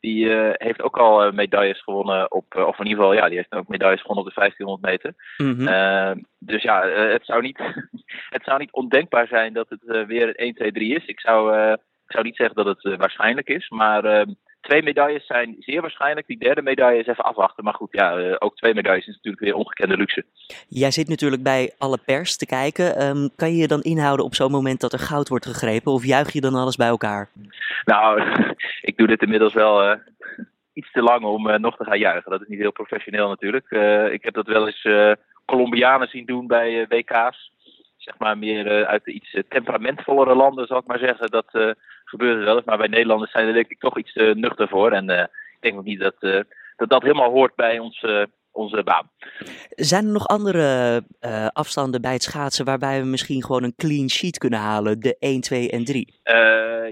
die 0.00 0.24
uh, 0.24 0.50
heeft 0.52 0.82
ook 0.82 0.98
al 0.98 1.26
uh, 1.26 1.32
medailles 1.32 1.82
gewonnen 1.82 2.32
op, 2.32 2.54
uh, 2.54 2.66
of 2.66 2.78
in 2.78 2.86
ieder 2.86 3.02
geval, 3.02 3.18
ja, 3.18 3.28
die 3.28 3.36
heeft 3.36 3.52
ook 3.52 3.68
medailles 3.68 4.00
gewonnen 4.00 4.24
op 4.24 4.34
de 4.34 4.40
1500 4.40 4.92
meter. 4.92 5.14
Mm 5.36 5.66
-hmm. 5.66 6.26
dus 6.38 6.62
ja, 6.62 6.88
het, 6.88 7.24
zou 7.24 7.42
niet, 7.42 7.58
het 8.36 8.44
zou 8.44 8.58
niet 8.58 8.72
ondenkbaar 8.72 9.26
zijn 9.26 9.52
dat 9.52 9.68
het 9.68 10.06
weer 10.06 10.36
1, 10.36 10.54
2, 10.54 10.72
3 10.72 10.94
is. 10.94 11.04
Ik 11.04 11.20
zou, 11.20 11.72
ik 11.72 12.12
zou 12.12 12.24
niet 12.24 12.36
zeggen 12.36 12.64
dat 12.64 12.82
het 12.82 12.96
waarschijnlijk 12.96 13.48
is, 13.48 13.68
maar 13.68 14.04
ehm, 14.04 14.30
twee 14.66 14.82
medailles 14.82 15.26
zijn 15.26 15.56
zeer 15.58 15.80
waarschijnlijk. 15.80 16.26
Die 16.26 16.38
derde 16.38 16.62
medaille 16.62 17.00
is 17.00 17.06
even 17.06 17.24
afwachten. 17.24 17.64
Maar 17.64 17.74
goed, 17.74 17.88
ja, 17.90 18.16
eh, 18.16 18.36
ook 18.38 18.56
twee 18.56 18.74
medailles 18.74 19.06
is 19.06 19.14
natuurlijk 19.14 19.42
weer 19.42 19.54
ongekende 19.54 19.96
luxe. 19.96 20.24
Jij 20.68 20.90
zit 20.90 21.08
natuurlijk 21.08 21.42
bij 21.42 21.72
alle 21.78 21.98
pers 22.04 22.36
te 22.36 22.46
kijken. 22.46 23.02
Um, 23.02 23.30
kan 23.36 23.50
je 23.50 23.56
je 23.56 23.66
dan 23.66 23.82
inhouden 23.82 24.24
op 24.24 24.34
zo'n 24.34 24.50
moment 24.50 24.80
dat 24.80 24.92
er 24.92 24.98
goud 24.98 25.28
wordt 25.28 25.46
gegrepen? 25.46 25.92
Of 25.92 26.04
juich 26.04 26.32
je 26.32 26.40
dan 26.40 26.54
alles 26.54 26.76
bij 26.76 26.86
elkaar? 26.86 27.28
Nou, 27.84 28.22
ik 28.90 28.96
doe 28.96 29.06
dit 29.06 29.22
inmiddels 29.22 29.54
wel 29.54 29.88
uh, 29.88 29.96
iets 30.72 30.92
te 30.92 31.02
lang 31.02 31.24
om 31.24 31.48
uh, 31.48 31.56
nog 31.56 31.76
te 31.76 31.84
gaan 31.84 31.98
juichen. 31.98 32.30
Dat 32.30 32.40
is 32.40 32.48
niet 32.48 32.58
heel 32.58 32.72
professioneel 32.72 33.28
natuurlijk. 33.28 33.70
ik 34.12 34.22
heb 34.24 34.34
dat 34.34 34.46
wel 34.46 34.66
eens 34.66 34.88
Colombianen 35.44 36.08
zien 36.08 36.26
doen 36.26 36.46
bij 36.46 36.86
WK's 36.88 37.54
zeg 37.96 38.18
maar 38.18 38.38
meer 38.38 38.86
uit 38.86 39.04
de 39.04 39.12
iets 39.12 39.36
temperamentvollere 39.48 40.34
landen, 40.34 40.66
zal 40.66 40.78
ik 40.78 40.86
maar 40.86 40.98
zeggen. 40.98 41.30
Dat, 41.30 41.76
het 42.20 42.44
wel 42.44 42.56
eens. 42.56 42.64
Maar 42.64 42.78
wij 42.78 42.86
Nederlanders 42.86 43.30
zijn 43.30 43.46
er 43.46 43.52
denk 43.52 43.68
ik 43.68 43.80
toch 43.80 43.98
iets 43.98 44.12
te 44.12 44.32
nuchter 44.36 44.68
voor. 44.68 44.92
En 44.92 45.10
uh, 45.10 45.20
ik 45.20 45.56
denk 45.60 45.76
ook 45.78 45.84
niet 45.84 46.00
dat, 46.00 46.14
uh, 46.20 46.40
dat 46.76 46.88
dat 46.88 47.02
helemaal 47.02 47.30
hoort 47.30 47.54
bij 47.54 47.78
ons, 47.78 48.04
onze 48.52 48.82
baan. 48.82 49.10
Zijn 49.68 50.06
er 50.06 50.12
nog 50.12 50.26
andere 50.26 51.02
afstanden 51.52 52.00
bij 52.00 52.12
het 52.12 52.22
schaatsen 52.22 52.64
waarbij 52.64 53.00
we 53.00 53.06
misschien 53.06 53.44
gewoon 53.44 53.62
een 53.62 53.74
clean 53.76 54.08
sheet 54.08 54.38
kunnen 54.38 54.58
halen? 54.58 55.00
De 55.00 55.16
1, 55.18 55.40
2 55.40 55.70
en 55.70 55.84
3? 55.84 56.14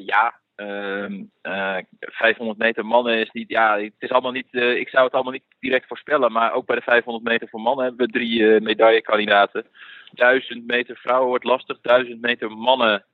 ja, 0.06 0.34
uh, 0.56 1.78
500 2.00 2.58
meter 2.58 2.86
mannen 2.86 3.18
is 3.18 3.30
niet, 3.32 3.48
ja, 3.48 3.78
het 3.78 3.92
is 3.98 4.10
allemaal 4.10 4.32
niet, 4.32 4.52
ik 4.52 4.88
zou 4.88 5.04
het 5.04 5.14
allemaal 5.14 5.32
niet 5.32 5.44
direct 5.60 5.86
voorspellen, 5.86 6.32
maar 6.32 6.52
ook 6.52 6.66
bij 6.66 6.76
de 6.76 6.82
500 6.82 7.24
meter 7.24 7.48
voor 7.48 7.60
mannen 7.60 7.84
hebben 7.84 8.06
we 8.06 8.12
drie 8.12 8.60
medaillekandidaten. 8.60 9.66
1000 10.14 10.66
meter 10.66 10.96
vrouwen 10.96 11.28
wordt 11.28 11.44
lastig, 11.44 11.80
1000 11.80 12.20
meter 12.20 12.50
mannen 12.50 13.04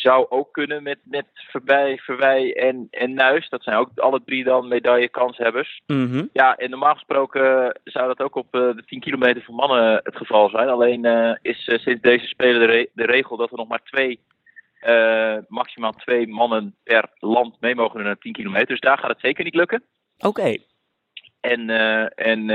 zou 0.00 0.26
ook 0.28 0.52
kunnen 0.52 0.82
met, 0.82 0.98
met 1.04 1.26
Verbij, 1.34 1.98
Verwij 1.98 2.56
en, 2.56 2.88
en 2.90 3.14
Nuis. 3.14 3.48
Dat 3.48 3.62
zijn 3.62 3.76
ook 3.76 3.90
alle 3.94 4.22
drie 4.24 4.44
dan 4.44 4.68
medaillekanshebbers. 4.68 5.80
Mm 5.86 6.28
Ja, 6.32 6.56
en 6.56 6.70
normaal 6.70 6.94
gesproken 6.94 7.78
zou 7.84 8.06
dat 8.06 8.20
ook 8.20 8.34
op 8.34 8.54
uh, 8.54 8.60
de 8.60 8.82
10 8.86 9.00
kilometer 9.00 9.42
voor 9.42 9.54
mannen 9.54 10.00
het 10.02 10.16
geval 10.16 10.48
zijn. 10.48 10.68
Alleen 10.68 11.06
uh, 11.06 11.34
is 11.42 11.68
uh, 11.68 11.78
sinds 11.78 12.02
deze 12.02 12.26
Spelen 12.26 12.60
de, 12.60 12.66
re 12.66 12.88
de, 12.92 13.04
regel 13.04 13.36
dat 13.36 13.50
er 13.50 13.56
nog 13.56 13.68
maar 13.68 13.82
twee, 13.84 14.20
maximaal 15.48 15.92
twee 15.92 16.28
mannen 16.28 16.74
per 16.84 17.08
land 17.18 17.60
mee 17.60 17.74
mogen 17.74 18.02
naar 18.02 18.18
10 18.18 18.32
kilometer. 18.32 18.66
Dus 18.66 18.80
daar 18.80 18.98
gaat 18.98 19.10
het 19.10 19.20
zeker 19.20 19.44
niet 19.44 19.54
lukken. 19.54 19.82
Oké. 20.18 20.28
Okay. 20.28 20.64
En, 21.40 21.70
en 22.14 22.48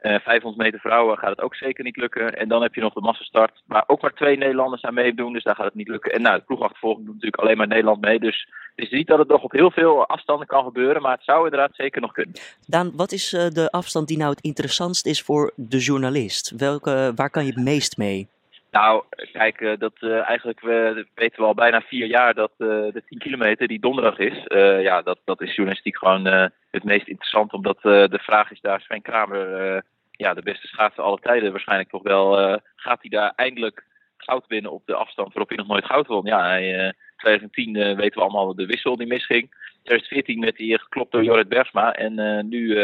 500 0.00 0.44
eh, 0.44 0.56
meter 0.56 0.80
vrouwen 0.80 1.18
gaat 1.18 1.30
het 1.30 1.40
ook 1.40 1.54
zeker 1.54 1.84
niet 1.84 1.96
lukken. 1.96 2.36
En 2.36 2.48
dan 2.48 2.62
heb 2.62 2.74
je 2.74 2.80
nog 2.80 2.92
de 2.92 3.00
massastart, 3.00 3.62
waar 3.66 3.84
ook 3.86 4.02
maar 4.02 4.14
twee 4.14 4.36
Nederlanders 4.36 4.82
aan 4.82 4.94
meedoen. 4.94 5.32
Dus 5.32 5.42
daar 5.42 5.54
gaat 5.54 5.64
het 5.64 5.74
niet 5.74 5.88
lukken. 5.88 6.12
En 6.12 6.22
nou, 6.22 6.38
de 6.38 6.44
ploegachtervolging 6.44 7.04
doet 7.04 7.14
natuurlijk 7.14 7.42
alleen 7.42 7.56
maar 7.56 7.66
Nederland 7.66 8.00
mee. 8.00 8.18
Dus 8.18 8.48
het 8.74 8.84
is 8.84 8.90
niet 8.90 9.06
dat 9.06 9.18
het 9.18 9.28
nog 9.28 9.42
op 9.42 9.52
heel 9.52 9.70
veel 9.70 10.06
afstanden 10.06 10.46
kan 10.46 10.64
gebeuren, 10.64 11.02
maar 11.02 11.14
het 11.14 11.24
zou 11.24 11.44
inderdaad 11.44 11.74
zeker 11.74 12.00
nog 12.00 12.12
kunnen. 12.12 12.34
Daan, 12.66 12.92
wat 12.96 13.12
is 13.12 13.30
de 13.30 13.68
afstand 13.70 14.08
die 14.08 14.18
nou 14.18 14.30
het 14.30 14.40
interessantst 14.40 15.06
is 15.06 15.22
voor 15.22 15.52
de 15.54 15.78
journalist? 15.78 16.50
Welke, 16.56 17.12
waar 17.14 17.30
kan 17.30 17.44
je 17.44 17.52
het 17.52 17.64
meest 17.64 17.96
mee? 17.96 18.28
Nou, 18.70 19.04
kijk, 19.32 19.60
uh, 19.60 19.72
dat, 19.78 19.92
uh, 20.00 20.28
eigenlijk 20.28 20.60
we, 20.60 21.06
weten 21.14 21.40
we 21.40 21.46
al 21.46 21.54
bijna 21.54 21.80
vier 21.80 22.06
jaar 22.06 22.34
dat 22.34 22.52
uh, 22.58 22.68
de 22.68 23.02
10 23.06 23.18
kilometer 23.18 23.68
die 23.68 23.80
donderdag 23.80 24.18
is, 24.18 24.44
ja, 24.82 25.02
dat, 25.02 25.18
dat 25.24 25.40
is 25.40 25.54
journalistiek 25.54 25.98
gewoon 25.98 26.50
het 26.76 26.84
meest 26.84 27.08
interessant. 27.08 27.52
Omdat 27.52 27.82
de 27.82 28.18
vraag 28.22 28.50
is 28.50 28.60
daar, 28.60 28.80
Sven 28.80 29.02
Kramer, 29.02 29.82
ja, 30.10 30.34
de 30.34 30.42
beste 30.42 30.66
schaatser 30.66 31.02
aller 31.02 31.20
tijden 31.20 31.50
waarschijnlijk 31.50 31.90
toch 31.90 32.02
wel, 32.02 32.60
gaat 32.76 33.00
hij 33.00 33.10
daar 33.10 33.32
eindelijk 33.36 33.84
goud 34.16 34.46
winnen 34.46 34.72
op 34.72 34.82
de 34.86 34.94
afstand 34.94 35.28
waarop 35.28 35.48
hij 35.48 35.58
nog 35.58 35.66
nooit 35.66 35.84
goud 35.84 36.06
won? 36.06 36.24
Ja, 36.24 36.46
hij, 36.46 36.94
2010 37.16 37.72
weten 37.72 38.18
we 38.18 38.20
allemaal 38.20 38.54
de 38.54 38.66
wissel 38.66 38.96
die 38.96 39.06
misging. 39.06 39.50
2014 39.82 40.40
werd 40.40 40.58
hij 40.58 40.78
geklopt 40.78 41.12
door 41.12 41.24
Jorrit 41.24 41.48
Bergsma 41.48 41.92
en 41.92 42.48
nu 42.48 42.78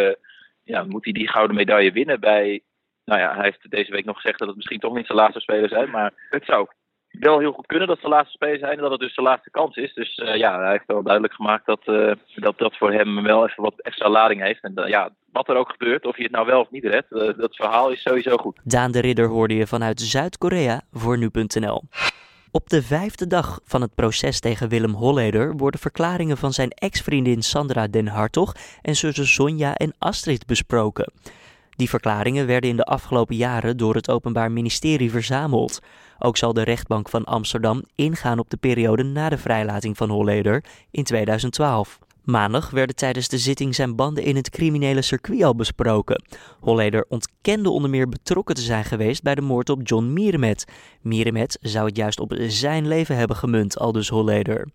ja, 0.64 0.84
moet 0.84 1.04
hij 1.04 1.12
die 1.12 1.28
gouden 1.28 1.56
medaille 1.56 1.92
winnen 1.92 2.20
bij 2.20 2.62
nou 3.04 3.20
ja, 3.20 3.34
hij 3.34 3.44
heeft 3.44 3.70
deze 3.70 3.92
week 3.92 4.04
nog 4.04 4.16
gezegd 4.16 4.38
dat 4.38 4.48
het 4.48 4.56
misschien 4.56 4.78
toch 4.78 4.94
niet 4.94 5.06
zijn 5.06 5.18
laatste 5.18 5.40
speler 5.40 5.68
zijn. 5.68 5.90
Maar 5.90 6.12
het 6.30 6.44
zou 6.44 6.68
wel 7.12 7.38
heel 7.38 7.52
goed 7.52 7.66
kunnen 7.66 7.88
dat 7.88 8.00
ze 8.00 8.08
laatste 8.08 8.32
speler 8.32 8.58
zijn 8.58 8.72
en 8.72 8.82
dat 8.82 8.90
het 8.90 9.00
dus 9.00 9.14
de 9.14 9.22
laatste 9.22 9.50
kans 9.50 9.76
is. 9.76 9.94
Dus 9.94 10.18
uh, 10.18 10.36
ja, 10.36 10.60
hij 10.60 10.70
heeft 10.70 10.86
wel 10.86 11.02
duidelijk 11.02 11.34
gemaakt 11.34 11.66
dat, 11.66 11.80
uh, 11.86 12.12
dat 12.34 12.58
dat 12.58 12.76
voor 12.76 12.92
hem 12.92 13.22
wel 13.22 13.48
even 13.48 13.62
wat 13.62 13.74
extra 13.76 14.08
lading 14.08 14.42
heeft. 14.42 14.62
En 14.62 14.72
uh, 14.74 14.88
ja, 14.88 15.10
wat 15.32 15.48
er 15.48 15.56
ook 15.56 15.70
gebeurt, 15.70 16.06
of 16.06 16.16
je 16.16 16.22
het 16.22 16.32
nou 16.32 16.46
wel 16.46 16.60
of 16.60 16.70
niet 16.70 16.84
redt, 16.84 17.10
dat 17.38 17.56
verhaal 17.56 17.90
is 17.90 18.02
sowieso 18.02 18.36
goed. 18.36 18.60
Daan 18.64 18.92
de 18.92 19.00
Ridder 19.00 19.28
hoorde 19.28 19.54
je 19.54 19.66
vanuit 19.66 20.00
Zuid-Korea 20.00 20.80
voor 20.92 21.18
nu.nl. 21.18 21.82
Op 22.50 22.68
de 22.68 22.82
vijfde 22.82 23.26
dag 23.26 23.60
van 23.64 23.80
het 23.80 23.94
proces 23.94 24.40
tegen 24.40 24.68
Willem 24.68 24.94
Holleder 24.94 25.56
worden 25.56 25.80
verklaringen 25.80 26.36
van 26.36 26.52
zijn 26.52 26.70
ex-vriendin 26.70 27.42
Sandra 27.42 27.86
Den 27.86 28.06
Hartog 28.06 28.54
en 28.82 28.96
zussen 28.96 29.26
Sonja 29.26 29.74
en 29.74 29.94
Astrid 29.98 30.46
besproken. 30.46 31.12
Die 31.76 31.88
verklaringen 31.88 32.46
werden 32.46 32.70
in 32.70 32.76
de 32.76 32.84
afgelopen 32.84 33.36
jaren 33.36 33.76
door 33.76 33.94
het 33.94 34.10
Openbaar 34.10 34.52
Ministerie 34.52 35.10
verzameld. 35.10 35.80
Ook 36.18 36.36
zal 36.36 36.52
de 36.52 36.62
rechtbank 36.62 37.08
van 37.08 37.24
Amsterdam 37.24 37.82
ingaan 37.94 38.38
op 38.38 38.50
de 38.50 38.56
periode 38.56 39.02
na 39.02 39.28
de 39.28 39.38
vrijlating 39.38 39.96
van 39.96 40.10
Holleder 40.10 40.64
in 40.90 41.04
2012. 41.04 41.98
Maandag 42.24 42.70
werden 42.70 42.96
tijdens 42.96 43.28
de 43.28 43.38
zitting 43.38 43.74
zijn 43.74 43.96
banden 43.96 44.24
in 44.24 44.36
het 44.36 44.50
criminele 44.50 45.02
circuit 45.02 45.42
al 45.42 45.54
besproken. 45.54 46.22
Holleder 46.60 47.04
ontkende 47.08 47.70
onder 47.70 47.90
meer 47.90 48.08
betrokken 48.08 48.54
te 48.54 48.60
zijn 48.62 48.84
geweest 48.84 49.22
bij 49.22 49.34
de 49.34 49.40
moord 49.40 49.70
op 49.70 49.80
John 49.82 50.12
Mieremet. 50.12 50.64
Mieremet 51.00 51.58
zou 51.60 51.86
het 51.86 51.96
juist 51.96 52.20
op 52.20 52.34
zijn 52.38 52.88
leven 52.88 53.16
hebben 53.16 53.36
gemunt, 53.36 53.78
aldus 53.78 54.08
Holleder. 54.08 54.68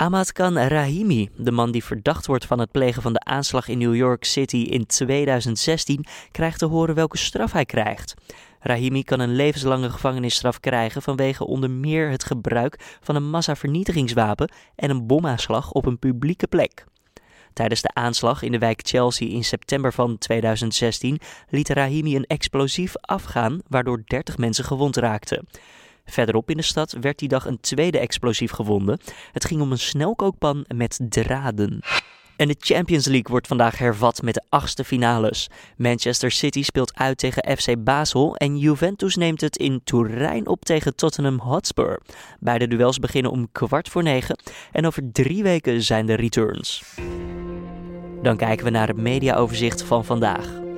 Ahmad 0.00 0.32
Rahimi, 0.54 1.28
de 1.36 1.50
man 1.50 1.70
die 1.70 1.84
verdacht 1.84 2.26
wordt 2.26 2.46
van 2.46 2.58
het 2.58 2.70
plegen 2.70 3.02
van 3.02 3.12
de 3.12 3.20
aanslag 3.24 3.68
in 3.68 3.78
New 3.78 3.94
York 3.94 4.24
City 4.24 4.56
in 4.56 4.86
2016, 4.86 6.04
krijgt 6.30 6.58
te 6.58 6.66
horen 6.66 6.94
welke 6.94 7.18
straf 7.18 7.52
hij 7.52 7.64
krijgt. 7.64 8.14
Rahimi 8.60 9.04
kan 9.04 9.20
een 9.20 9.34
levenslange 9.34 9.90
gevangenisstraf 9.90 10.60
krijgen 10.60 11.02
vanwege 11.02 11.46
onder 11.46 11.70
meer 11.70 12.10
het 12.10 12.24
gebruik 12.24 12.98
van 13.00 13.16
een 13.16 13.30
massavernietigingswapen 13.30 14.52
en 14.76 14.90
een 14.90 15.06
bomaanslag 15.06 15.72
op 15.72 15.86
een 15.86 15.98
publieke 15.98 16.46
plek. 16.46 16.84
Tijdens 17.52 17.82
de 17.82 17.94
aanslag 17.94 18.42
in 18.42 18.52
de 18.52 18.58
wijk 18.58 18.80
Chelsea 18.84 19.28
in 19.28 19.44
september 19.44 19.92
van 19.92 20.18
2016 20.18 21.20
liet 21.48 21.68
Rahimi 21.68 22.16
een 22.16 22.26
explosief 22.26 22.96
afgaan 23.00 23.60
waardoor 23.68 24.02
30 24.04 24.38
mensen 24.38 24.64
gewond 24.64 24.96
raakten. 24.96 25.46
Verderop 26.10 26.50
in 26.50 26.56
de 26.56 26.62
stad 26.62 26.96
werd 27.00 27.18
die 27.18 27.28
dag 27.28 27.46
een 27.46 27.60
tweede 27.60 27.98
explosief 27.98 28.50
gevonden. 28.50 28.98
Het 29.32 29.44
ging 29.44 29.60
om 29.60 29.72
een 29.72 29.78
snelkookpan 29.78 30.64
met 30.74 31.00
draden. 31.08 31.80
En 32.40 32.48
de 32.48 32.56
Champions 32.58 33.06
League 33.06 33.30
wordt 33.30 33.46
vandaag 33.46 33.78
hervat 33.78 34.22
met 34.22 34.34
de 34.34 34.42
achtste 34.48 34.84
finales. 34.84 35.48
Manchester 35.76 36.30
City 36.30 36.62
speelt 36.62 36.94
uit 36.94 37.18
tegen 37.18 37.56
FC 37.58 37.84
Basel 37.84 38.36
en 38.36 38.58
Juventus 38.58 39.16
neemt 39.16 39.40
het 39.40 39.56
in 39.56 39.80
Turijn 39.84 40.46
op 40.46 40.64
tegen 40.64 40.96
Tottenham 40.96 41.38
Hotspur. 41.38 42.00
Beide 42.38 42.68
duels 42.68 42.98
beginnen 42.98 43.30
om 43.30 43.48
kwart 43.52 43.88
voor 43.88 44.02
negen 44.02 44.38
en 44.72 44.86
over 44.86 45.02
drie 45.12 45.42
weken 45.42 45.82
zijn 45.82 46.06
de 46.06 46.14
returns. 46.14 46.82
Dan 48.22 48.36
kijken 48.36 48.64
we 48.64 48.70
naar 48.70 48.88
het 48.88 48.96
mediaoverzicht 48.96 49.82
van 49.82 50.04
vandaag. 50.04 50.69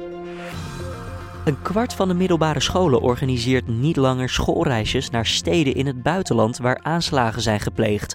Een 1.45 1.63
kwart 1.63 1.95
van 1.95 2.09
de 2.09 2.15
middelbare 2.15 2.61
scholen 2.61 3.01
organiseert 3.01 3.69
niet 3.69 3.97
langer 3.97 4.29
schoolreisjes 4.29 5.11
naar 5.11 5.27
steden 5.27 5.75
in 5.75 5.87
het 5.87 6.03
buitenland 6.03 6.59
waar 6.59 6.79
aanslagen 6.83 7.43
zijn 7.43 7.61
gepleegd. 7.61 8.15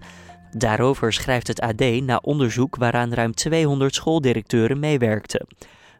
Daarover 0.51 1.13
schrijft 1.13 1.47
het 1.47 1.61
AD 1.61 2.01
na 2.01 2.19
onderzoek 2.21 2.75
waaraan 2.75 3.13
ruim 3.13 3.33
200 3.33 3.95
schooldirecteuren 3.95 4.79
meewerkten. 4.79 5.47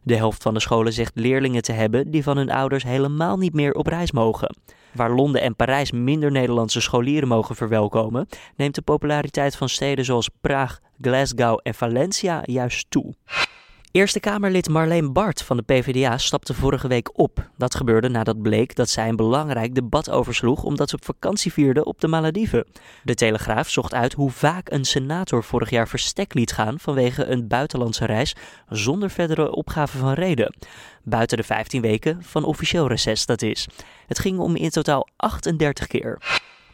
De 0.04 0.16
helft 0.16 0.44
van 0.44 0.54
de 0.54 0.60
scholen 0.60 0.94
zegt 0.94 1.12
leerlingen 1.16 1.62
te 1.62 1.72
hebben 1.72 2.12
die 2.12 2.24
van 2.24 2.38
hun 2.38 2.52
ouders 2.52 2.84
helemaal 2.84 3.38
niet 3.38 3.54
meer 3.54 3.74
op 3.74 3.88
reis 3.88 4.12
mogen. 4.12 4.56
Waar 4.94 5.12
Londen 5.12 5.42
en 5.42 5.56
Parijs 5.56 5.92
minder 5.92 6.32
Nederlandse 6.32 6.82
scholieren 6.82 7.28
mogen 7.28 7.56
verwelkomen, 7.56 8.28
neemt 8.56 8.76
de 8.76 8.82
populariteit 8.82 9.56
van 9.56 9.70
steden 9.70 10.06
zoals 10.06 10.30
Praag, 10.42 10.80
Glasgow 11.02 11.60
en 11.64 11.74
Valencia 11.74 12.42
juist 12.46 12.86
toe. 12.90 13.14
Eerste 13.92 14.20
Kamerlid 14.20 14.70
Marleen 14.70 15.14
Bart 15.14 15.42
van 15.42 15.58
de 15.58 15.64
PvdA 15.64 16.18
stapte 16.18 16.54
vorige 16.54 16.88
week 16.88 17.18
op. 17.18 17.50
Dat 17.58 17.76
gebeurde 17.76 18.10
nadat 18.10 18.42
bleek 18.42 18.76
dat 18.76 18.90
zij 18.90 19.10
een 19.10 19.16
belangrijk 19.16 19.76
debat 19.76 20.10
oversloeg 20.10 20.64
omdat 20.64 20.90
ze 20.90 20.96
op 20.96 21.06
vakantie 21.06 21.54
vierde 21.54 21.86
op 21.86 22.02
de 22.02 22.08
Malediven. 22.08 22.66
De 23.04 23.16
Telegraaf 23.16 23.70
zocht 23.70 23.94
uit 23.94 24.14
hoe 24.14 24.32
vaak 24.32 24.72
een 24.72 24.86
senator 24.86 25.44
vorig 25.44 25.70
jaar 25.70 25.88
verstek 25.88 26.34
liet 26.34 26.52
gaan 26.52 26.80
vanwege 26.80 27.26
een 27.26 27.48
buitenlandse 27.48 28.06
reis 28.06 28.36
zonder 28.70 29.10
verdere 29.10 29.52
opgave 29.52 29.98
van 29.98 30.14
reden. 30.14 30.56
Buiten 31.04 31.38
de 31.38 31.44
15 31.44 31.82
weken 31.82 32.24
van 32.24 32.44
officieel 32.44 32.88
reces 32.88 33.26
dat 33.26 33.42
is. 33.42 33.68
Het 34.08 34.20
ging 34.20 34.40
om 34.40 34.56
in 34.56 34.70
totaal 34.70 35.08
38 35.16 35.88
keer. 35.88 36.20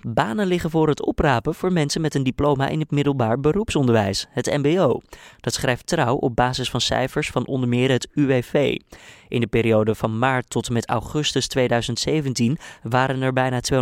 Banen 0.07 0.47
liggen 0.47 0.69
voor 0.69 0.87
het 0.87 1.05
oprapen 1.05 1.55
voor 1.55 1.73
mensen 1.73 2.01
met 2.01 2.15
een 2.15 2.23
diploma 2.23 2.67
in 2.67 2.79
het 2.79 2.91
middelbaar 2.91 3.39
beroepsonderwijs, 3.39 4.27
het 4.29 4.45
MBO. 4.45 5.01
Dat 5.39 5.53
schrijft 5.53 5.87
Trouw 5.87 6.15
op 6.15 6.35
basis 6.35 6.69
van 6.69 6.81
cijfers 6.81 7.29
van 7.29 7.47
onder 7.47 7.69
meer 7.69 7.91
het 7.91 8.07
UWV. 8.13 8.77
In 9.27 9.39
de 9.39 9.47
periode 9.47 9.95
van 9.95 10.19
maart 10.19 10.49
tot 10.49 10.67
en 10.67 10.73
met 10.73 10.87
augustus 10.87 11.47
2017 11.47 12.57
waren 12.81 13.21
er 13.21 13.33
bijna 13.33 13.59
250.000 13.73 13.81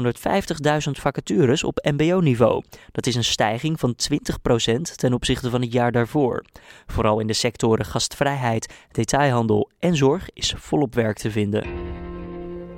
vacatures 0.91 1.63
op 1.63 1.89
MBO-niveau. 1.91 2.63
Dat 2.91 3.07
is 3.07 3.15
een 3.15 3.23
stijging 3.23 3.79
van 3.79 3.95
20% 3.95 4.81
ten 4.95 5.13
opzichte 5.13 5.49
van 5.49 5.61
het 5.61 5.73
jaar 5.73 5.91
daarvoor. 5.91 6.45
Vooral 6.87 7.19
in 7.19 7.27
de 7.27 7.33
sectoren 7.33 7.85
gastvrijheid, 7.85 8.73
detailhandel 8.91 9.69
en 9.79 9.95
zorg 9.95 10.29
is 10.33 10.53
volop 10.57 10.95
werk 10.95 11.17
te 11.17 11.31
vinden. 11.31 11.63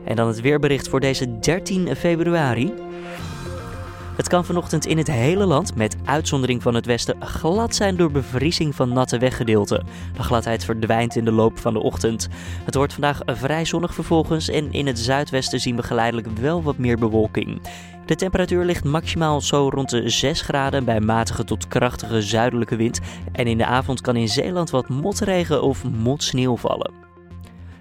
En 0.05 0.15
dan 0.15 0.27
het 0.27 0.41
weerbericht 0.41 0.88
voor 0.88 1.00
deze 1.00 1.39
13 1.39 1.95
februari. 1.95 2.73
Het 4.15 4.27
kan 4.27 4.46
vanochtend 4.46 4.86
in 4.86 4.98
het 4.98 5.08
hele 5.08 5.46
land, 5.46 5.75
met 5.75 5.96
uitzondering 6.05 6.62
van 6.62 6.74
het 6.74 6.86
westen, 6.86 7.22
glad 7.22 7.75
zijn 7.75 7.98
door 7.98 8.12
bevriezing 8.12 8.75
van 8.75 8.93
natte 8.93 9.17
weggedeelten. 9.17 9.86
De 10.15 10.24
gladheid 10.24 10.65
verdwijnt 10.65 11.15
in 11.15 11.25
de 11.25 11.32
loop 11.32 11.60
van 11.60 11.74
de 11.74 11.79
ochtend. 11.79 12.29
Het 12.63 12.75
wordt 12.75 12.93
vandaag 12.93 13.20
vrij 13.25 13.65
zonnig 13.65 13.93
vervolgens 13.93 14.50
en 14.50 14.72
in 14.72 14.88
het 14.88 15.00
zuidwesten 15.00 15.60
zien 15.60 15.75
we 15.75 15.84
geleidelijk 15.84 16.27
wel 16.27 16.63
wat 16.63 16.77
meer 16.77 16.98
bewolking. 16.98 17.62
De 18.05 18.15
temperatuur 18.15 18.65
ligt 18.65 18.84
maximaal 18.84 19.41
zo 19.41 19.70
rond 19.70 19.89
de 19.89 20.10
6 20.10 20.41
graden 20.41 20.86
bij 20.86 21.00
matige 21.00 21.43
tot 21.43 21.67
krachtige 21.67 22.22
zuidelijke 22.22 22.75
wind. 22.75 23.00
En 23.32 23.48
in 23.48 23.58
de 23.58 23.65
avond 23.65 24.01
kan 24.01 24.15
in 24.15 24.29
Zeeland 24.29 24.70
wat 24.70 24.89
motregen 24.89 25.63
of 25.63 25.84
motsneeuw 25.84 26.58
vallen. 26.58 27.02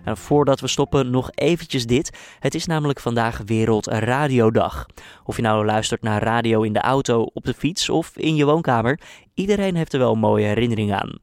En 0.04 0.16
voordat 0.16 0.60
we 0.60 0.68
stoppen, 0.68 1.10
nog 1.10 1.30
eventjes 1.34 1.86
dit. 1.86 2.36
Het 2.38 2.54
is 2.54 2.66
namelijk 2.66 3.00
vandaag 3.00 3.40
Wereldradiodag. 3.46 4.86
Of 5.24 5.36
je 5.36 5.42
nou 5.42 5.64
luistert 5.64 6.02
naar 6.02 6.22
radio 6.22 6.62
in 6.62 6.72
de 6.72 6.80
auto, 6.80 7.22
op 7.22 7.44
de 7.44 7.54
fiets 7.54 7.88
of 7.88 8.16
in 8.16 8.36
je 8.36 8.44
woonkamer, 8.44 9.00
iedereen 9.34 9.76
heeft 9.76 9.92
er 9.92 9.98
wel 9.98 10.12
een 10.12 10.18
mooie 10.18 10.46
herinnering 10.46 10.92
aan. 10.92 11.18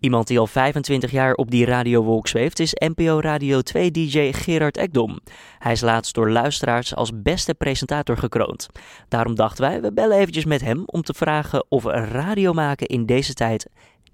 Iemand 0.00 0.26
die 0.26 0.38
al 0.38 0.46
25 0.46 1.10
jaar 1.10 1.34
op 1.34 1.50
die 1.50 1.64
radiowolk 1.64 2.28
zweeft 2.28 2.58
is 2.58 2.74
NPO 2.74 3.20
Radio 3.20 3.58
2-DJ 3.58 4.32
Gerard 4.32 4.76
Ekdom. 4.76 5.18
Hij 5.58 5.72
is 5.72 5.80
laatst 5.80 6.14
door 6.14 6.30
luisteraars 6.30 6.94
als 6.94 7.22
beste 7.22 7.54
presentator 7.54 8.16
gekroond. 8.16 8.68
Daarom 9.08 9.34
dachten 9.34 9.64
wij, 9.64 9.80
we 9.80 9.92
bellen 9.92 10.18
eventjes 10.18 10.44
met 10.44 10.60
hem 10.60 10.82
om 10.86 11.02
te 11.02 11.14
vragen 11.14 11.66
of 11.68 11.84
radio 11.84 12.52
maken 12.52 12.86
in 12.86 13.06
deze 13.06 13.34
tijd 13.34 13.70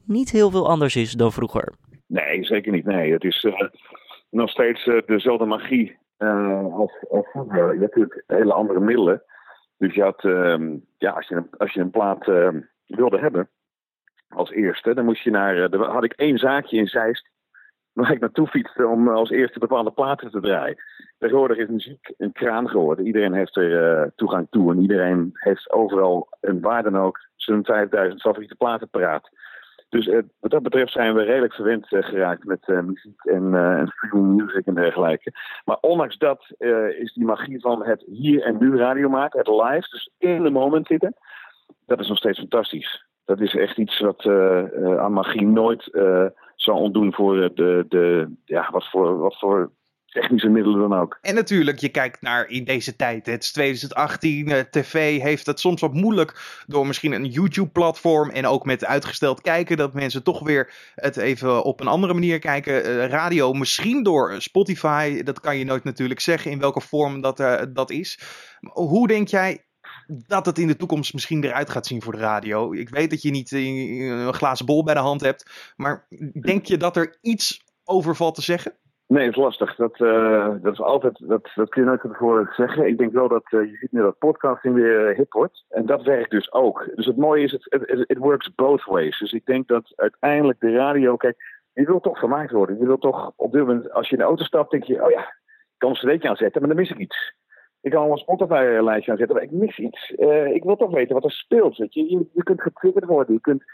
niet 0.08 0.30
heel 0.30 0.50
veel 0.50 0.68
anders 0.68 0.96
is 0.96 1.12
dan 1.12 1.32
vroeger. 1.32 1.72
Nee, 2.06 2.44
zeker 2.44 2.72
niet. 2.72 2.84
Nee, 2.84 3.12
het 3.12 3.24
is, 3.24 3.42
uh, 3.42 3.60
nog 4.30 4.50
steeds 4.50 4.86
uh, 4.86 5.02
dezelfde 5.06 5.44
magie 5.44 5.98
uh, 6.18 6.74
als. 6.74 6.92
Je 7.10 7.76
hebt 7.78 7.80
natuurlijk 7.80 8.24
hele 8.26 8.52
andere 8.52 8.80
middelen. 8.80 9.22
Dus 9.78 9.94
je 9.94 10.02
had, 10.02 10.24
uh, 10.24 10.76
ja, 10.98 11.10
als 11.10 11.28
je, 11.28 11.34
een, 11.34 11.48
als 11.58 11.72
je 11.72 11.80
een 11.80 11.90
plaat 11.90 12.28
ehm, 12.28 12.60
wilde 12.86 13.18
hebben 13.18 13.48
als 14.28 14.50
eerste, 14.50 14.94
dan 14.94 15.04
moest 15.04 15.22
je 15.22 15.30
naar. 15.30 15.56
Uh, 15.56 15.92
had 15.92 16.04
ik 16.04 16.12
één 16.12 16.38
zaakje 16.38 16.76
in 16.76 16.86
Zeist. 16.86 17.30
waar 17.92 18.12
ik 18.12 18.20
naartoe 18.20 18.46
fietste 18.46 18.86
om 18.86 19.08
als 19.08 19.30
eerste 19.30 19.58
bepaalde 19.58 19.90
platen 19.90 20.30
te 20.30 20.40
draaien. 20.40 20.76
Tegenwoordig 21.18 21.56
is 21.56 21.68
muziek 21.68 22.14
een 22.16 22.32
kraan 22.32 22.68
geworden. 22.68 23.06
Iedereen 23.06 23.32
heeft 23.32 23.56
er 23.56 24.12
toegang 24.16 24.46
toe 24.50 24.72
en 24.72 24.80
iedereen 24.80 25.30
heeft 25.32 25.72
overal 25.72 26.28
en 26.40 26.60
waar 26.60 26.82
dan 26.82 26.96
ook 26.96 27.18
zijn 27.36 27.64
5000 27.64 28.20
favoriete 28.20 28.54
platen 28.54 28.88
paraat. 28.88 29.30
Dus 29.88 30.06
uh, 30.06 30.18
wat 30.40 30.50
dat 30.50 30.62
betreft 30.62 30.92
zijn 30.92 31.14
we 31.14 31.22
redelijk 31.22 31.54
verwend 31.54 31.92
uh, 31.92 32.02
geraakt 32.02 32.44
met 32.44 32.66
muziek 32.66 33.24
en, 33.24 33.54
en 33.54 33.86
streaming 33.88 34.36
music 34.36 34.66
en 34.66 34.74
dergelijke. 34.74 35.32
Maar 35.64 35.78
ondanks 35.80 36.18
dat 36.18 36.46
is 36.98 37.12
die 37.12 37.24
magie 37.24 37.60
van 37.60 37.84
het 37.84 38.04
hier 38.06 38.42
en 38.42 38.56
nu 38.58 38.76
radio 38.76 39.08
maken, 39.08 39.38
het 39.38 39.48
live, 39.48 39.88
dus 39.90 40.10
in 40.18 40.42
de 40.42 40.50
moment 40.50 40.86
zitten, 40.86 41.14
dat 41.86 42.00
is 42.00 42.08
nog 42.08 42.18
steeds 42.18 42.38
fantastisch. 42.38 43.06
Dat 43.24 43.40
is 43.40 43.54
echt 43.54 43.78
iets 43.78 43.98
wat 43.98 44.26
aan 44.98 45.12
magie 45.12 45.46
nooit 45.46 45.90
zal 46.54 46.78
ontdoen 46.78 47.14
voor 47.14 47.54
de, 47.54 47.84
de 47.88 48.34
ja, 48.44 48.68
wat 48.70 48.90
voor, 48.90 49.18
wat 49.18 49.38
voor 49.38 49.70
technische 50.20 50.48
middelen 50.48 50.88
dan 50.88 50.98
ook. 50.98 51.18
En 51.20 51.34
natuurlijk, 51.34 51.78
je 51.78 51.88
kijkt 51.88 52.20
naar 52.22 52.48
in 52.48 52.64
deze 52.64 52.96
tijd. 52.96 53.26
Het 53.26 53.42
is 53.42 53.52
2018, 53.52 54.48
eh, 54.48 54.60
tv 54.60 55.20
heeft 55.20 55.46
het 55.46 55.60
soms 55.60 55.80
wat 55.80 55.94
moeilijk 55.94 56.62
door 56.66 56.86
misschien 56.86 57.12
een 57.12 57.26
YouTube-platform 57.26 58.30
en 58.30 58.46
ook 58.46 58.64
met 58.64 58.84
uitgesteld 58.84 59.40
kijken, 59.40 59.76
dat 59.76 59.94
mensen 59.94 60.22
toch 60.22 60.40
weer 60.40 60.72
het 60.94 61.16
even 61.16 61.64
op 61.64 61.80
een 61.80 61.86
andere 61.86 62.14
manier 62.14 62.38
kijken. 62.38 62.86
Uh, 62.86 63.06
radio 63.06 63.52
misschien 63.52 64.02
door 64.02 64.34
Spotify, 64.38 65.22
dat 65.22 65.40
kan 65.40 65.56
je 65.56 65.64
nooit 65.64 65.84
natuurlijk 65.84 66.20
zeggen 66.20 66.50
in 66.50 66.58
welke 66.58 66.80
vorm 66.80 67.20
dat, 67.20 67.40
uh, 67.40 67.62
dat 67.68 67.90
is. 67.90 68.20
Hoe 68.60 69.08
denk 69.08 69.28
jij 69.28 69.64
dat 70.26 70.46
het 70.46 70.58
in 70.58 70.66
de 70.66 70.76
toekomst 70.76 71.12
misschien 71.12 71.44
eruit 71.44 71.70
gaat 71.70 71.86
zien 71.86 72.02
voor 72.02 72.12
de 72.12 72.18
radio? 72.18 72.72
Ik 72.72 72.88
weet 72.88 73.10
dat 73.10 73.22
je 73.22 73.30
niet 73.30 73.52
een 73.52 74.34
glazen 74.34 74.66
bol 74.66 74.84
bij 74.84 74.94
de 74.94 75.00
hand 75.00 75.20
hebt, 75.20 75.72
maar 75.76 76.06
denk 76.40 76.66
je 76.66 76.76
dat 76.76 76.96
er 76.96 77.18
iets 77.20 77.64
over 77.84 78.16
valt 78.16 78.34
te 78.34 78.42
zeggen? 78.42 78.72
Nee, 79.08 79.24
het 79.24 79.36
is 79.36 79.42
lastig. 79.42 79.76
Dat, 79.76 80.00
uh, 80.00 80.54
dat 80.62 80.72
is 80.72 80.80
altijd, 80.80 81.28
dat, 81.28 81.50
dat 81.54 81.68
kun 81.68 81.82
je 81.82 81.88
nooit 81.88 82.00
tevoren 82.00 82.48
zeggen. 82.56 82.86
Ik 82.86 82.98
denk 82.98 83.12
wel 83.12 83.28
dat 83.28 83.44
uh, 83.50 83.70
je 83.70 83.76
ziet 83.76 83.92
nu 83.92 84.00
dat 84.00 84.18
podcasting 84.18 84.74
weer 84.74 85.14
hip 85.14 85.32
wordt. 85.32 85.64
En 85.68 85.86
dat 85.86 86.02
werkt 86.02 86.30
dus 86.30 86.52
ook. 86.52 86.88
Dus 86.94 87.06
het 87.06 87.16
mooie 87.16 87.44
is, 87.44 87.52
het 88.06 88.18
works 88.18 88.54
both 88.54 88.84
ways. 88.84 89.18
Dus 89.18 89.32
ik 89.32 89.44
denk 89.44 89.68
dat 89.68 89.92
uiteindelijk 89.96 90.60
de 90.60 90.72
radio, 90.72 91.16
kijk, 91.16 91.36
je 91.72 91.84
wil 91.84 92.00
toch 92.00 92.18
vermaakt 92.18 92.52
worden. 92.52 92.78
Je 92.78 92.86
wil 92.86 92.98
toch 92.98 93.32
op 93.36 93.52
dit 93.52 93.60
moment, 93.60 93.92
als 93.92 94.08
je 94.08 94.12
in 94.12 94.18
de 94.18 94.26
auto 94.28 94.44
stapt, 94.44 94.70
denk 94.70 94.84
je, 94.84 95.04
oh 95.04 95.10
ja, 95.10 95.20
ik 95.20 95.78
kan 95.78 95.90
een 95.90 95.96
cd'tje 95.96 96.28
aanzetten, 96.28 96.60
maar 96.60 96.70
dan 96.70 96.78
mis 96.78 96.90
ik 96.90 96.98
iets. 96.98 97.34
Ik 97.80 97.90
kan 97.90 98.10
een 98.10 98.18
Spotify-lijstje 98.18 99.10
aanzetten, 99.10 99.36
maar 99.36 99.44
ik 99.44 99.50
mis 99.50 99.78
iets. 99.78 100.10
Ik 100.52 100.64
wil 100.64 100.76
toch 100.76 100.90
weten 100.90 101.14
wat 101.14 101.24
er 101.24 101.30
speelt. 101.30 101.76
Weet 101.76 101.94
je. 101.94 102.10
je, 102.10 102.26
je 102.32 102.42
kunt 102.42 102.62
getriggerd 102.62 103.04
worden. 103.04 103.34
Je 103.34 103.40
kunt 103.40 103.64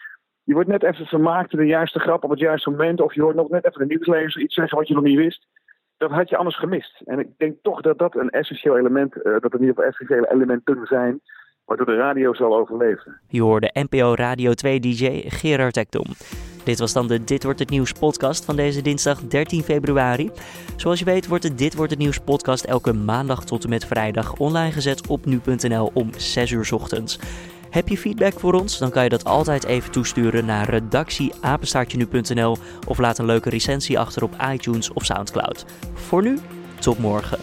je 0.45 0.55
wordt 0.55 0.69
net 0.69 0.83
even 0.83 1.07
vermaakt 1.07 1.51
de 1.51 1.67
juiste 1.67 1.99
grap 1.99 2.25
op 2.25 2.31
het 2.31 2.39
juiste 2.39 2.71
moment. 2.71 3.01
Of 3.01 3.15
je 3.15 3.23
hoort 3.23 3.37
nog 3.37 3.49
net 3.49 3.67
even 3.67 3.79
de 3.79 3.87
nieuwslezer 3.87 4.43
iets 4.43 4.55
zeggen 4.55 4.79
wat 4.79 4.89
je 4.89 4.95
nog 4.95 5.03
niet 5.03 5.17
wist. 5.17 5.47
Dat 5.97 6.11
had 6.11 6.29
je 6.29 6.37
anders 6.37 6.59
gemist. 6.59 7.01
En 7.05 7.19
ik 7.19 7.29
denk 7.37 7.57
toch 7.63 7.81
dat 7.81 7.99
dat 7.99 8.17
een 8.17 8.31
essentieel 8.31 8.79
element, 8.79 9.17
uh, 9.17 9.23
dat 9.23 9.45
er 9.45 9.55
in 9.55 9.61
ieder 9.61 9.75
geval 9.75 9.85
essentiële 9.85 10.33
elementen 10.33 10.87
zijn. 10.87 11.21
Waardoor 11.65 11.87
de 11.87 11.97
radio 11.97 12.35
zal 12.35 12.57
overleven. 12.57 13.21
Je 13.29 13.43
hoorde 13.43 13.71
NPO 13.73 14.15
Radio 14.15 14.53
2 14.53 14.81
DJ 14.81 15.23
Gerard 15.27 15.77
Ekdom. 15.77 16.07
Dit 16.65 16.79
was 16.79 16.93
dan 16.93 17.09
de 17.09 17.25
Dit 17.25 17.45
Wordt 17.45 17.59
Het 17.59 17.71
Nieuws 17.71 17.93
podcast 17.93 18.45
van 18.45 18.57
deze 18.57 18.83
dinsdag 18.83 19.21
13 19.21 19.63
februari. 19.63 20.31
Zoals 20.77 20.99
je 20.99 21.05
weet 21.05 21.27
wordt 21.27 21.43
de 21.43 21.55
Dit 21.55 21.75
Wordt 21.75 21.91
Het 21.91 22.01
Nieuws 22.01 22.19
podcast 22.19 22.65
elke 22.65 22.93
maandag 22.93 23.45
tot 23.45 23.65
en 23.65 23.71
met 23.71 23.85
vrijdag 23.85 24.37
online 24.37 24.73
gezet 24.73 25.09
op 25.09 25.25
nu.nl 25.25 25.91
om 25.95 26.11
6 26.17 26.51
uur 26.51 26.71
ochtends. 26.75 27.19
Heb 27.75 27.89
je 27.89 27.99
feedback 27.99 28.41
voor 28.41 28.53
ons? 28.53 28.79
Dan 28.79 28.91
kan 28.91 29.03
je 29.03 29.09
dat 29.09 29.25
altijd 29.25 29.65
even 29.65 29.91
toesturen 29.91 30.45
naar 30.45 30.71
redactieapenstaartje.nl 30.71 32.57
of 32.87 32.99
laat 32.99 33.19
een 33.19 33.25
leuke 33.25 33.51
recensie 33.51 33.99
achter 33.99 34.23
op 34.23 34.37
iTunes 34.53 34.93
of 34.93 35.05
Soundcloud. 35.05 35.65
Voor 35.95 36.23
nu, 36.23 36.39
tot 36.79 36.99
morgen. 36.99 37.39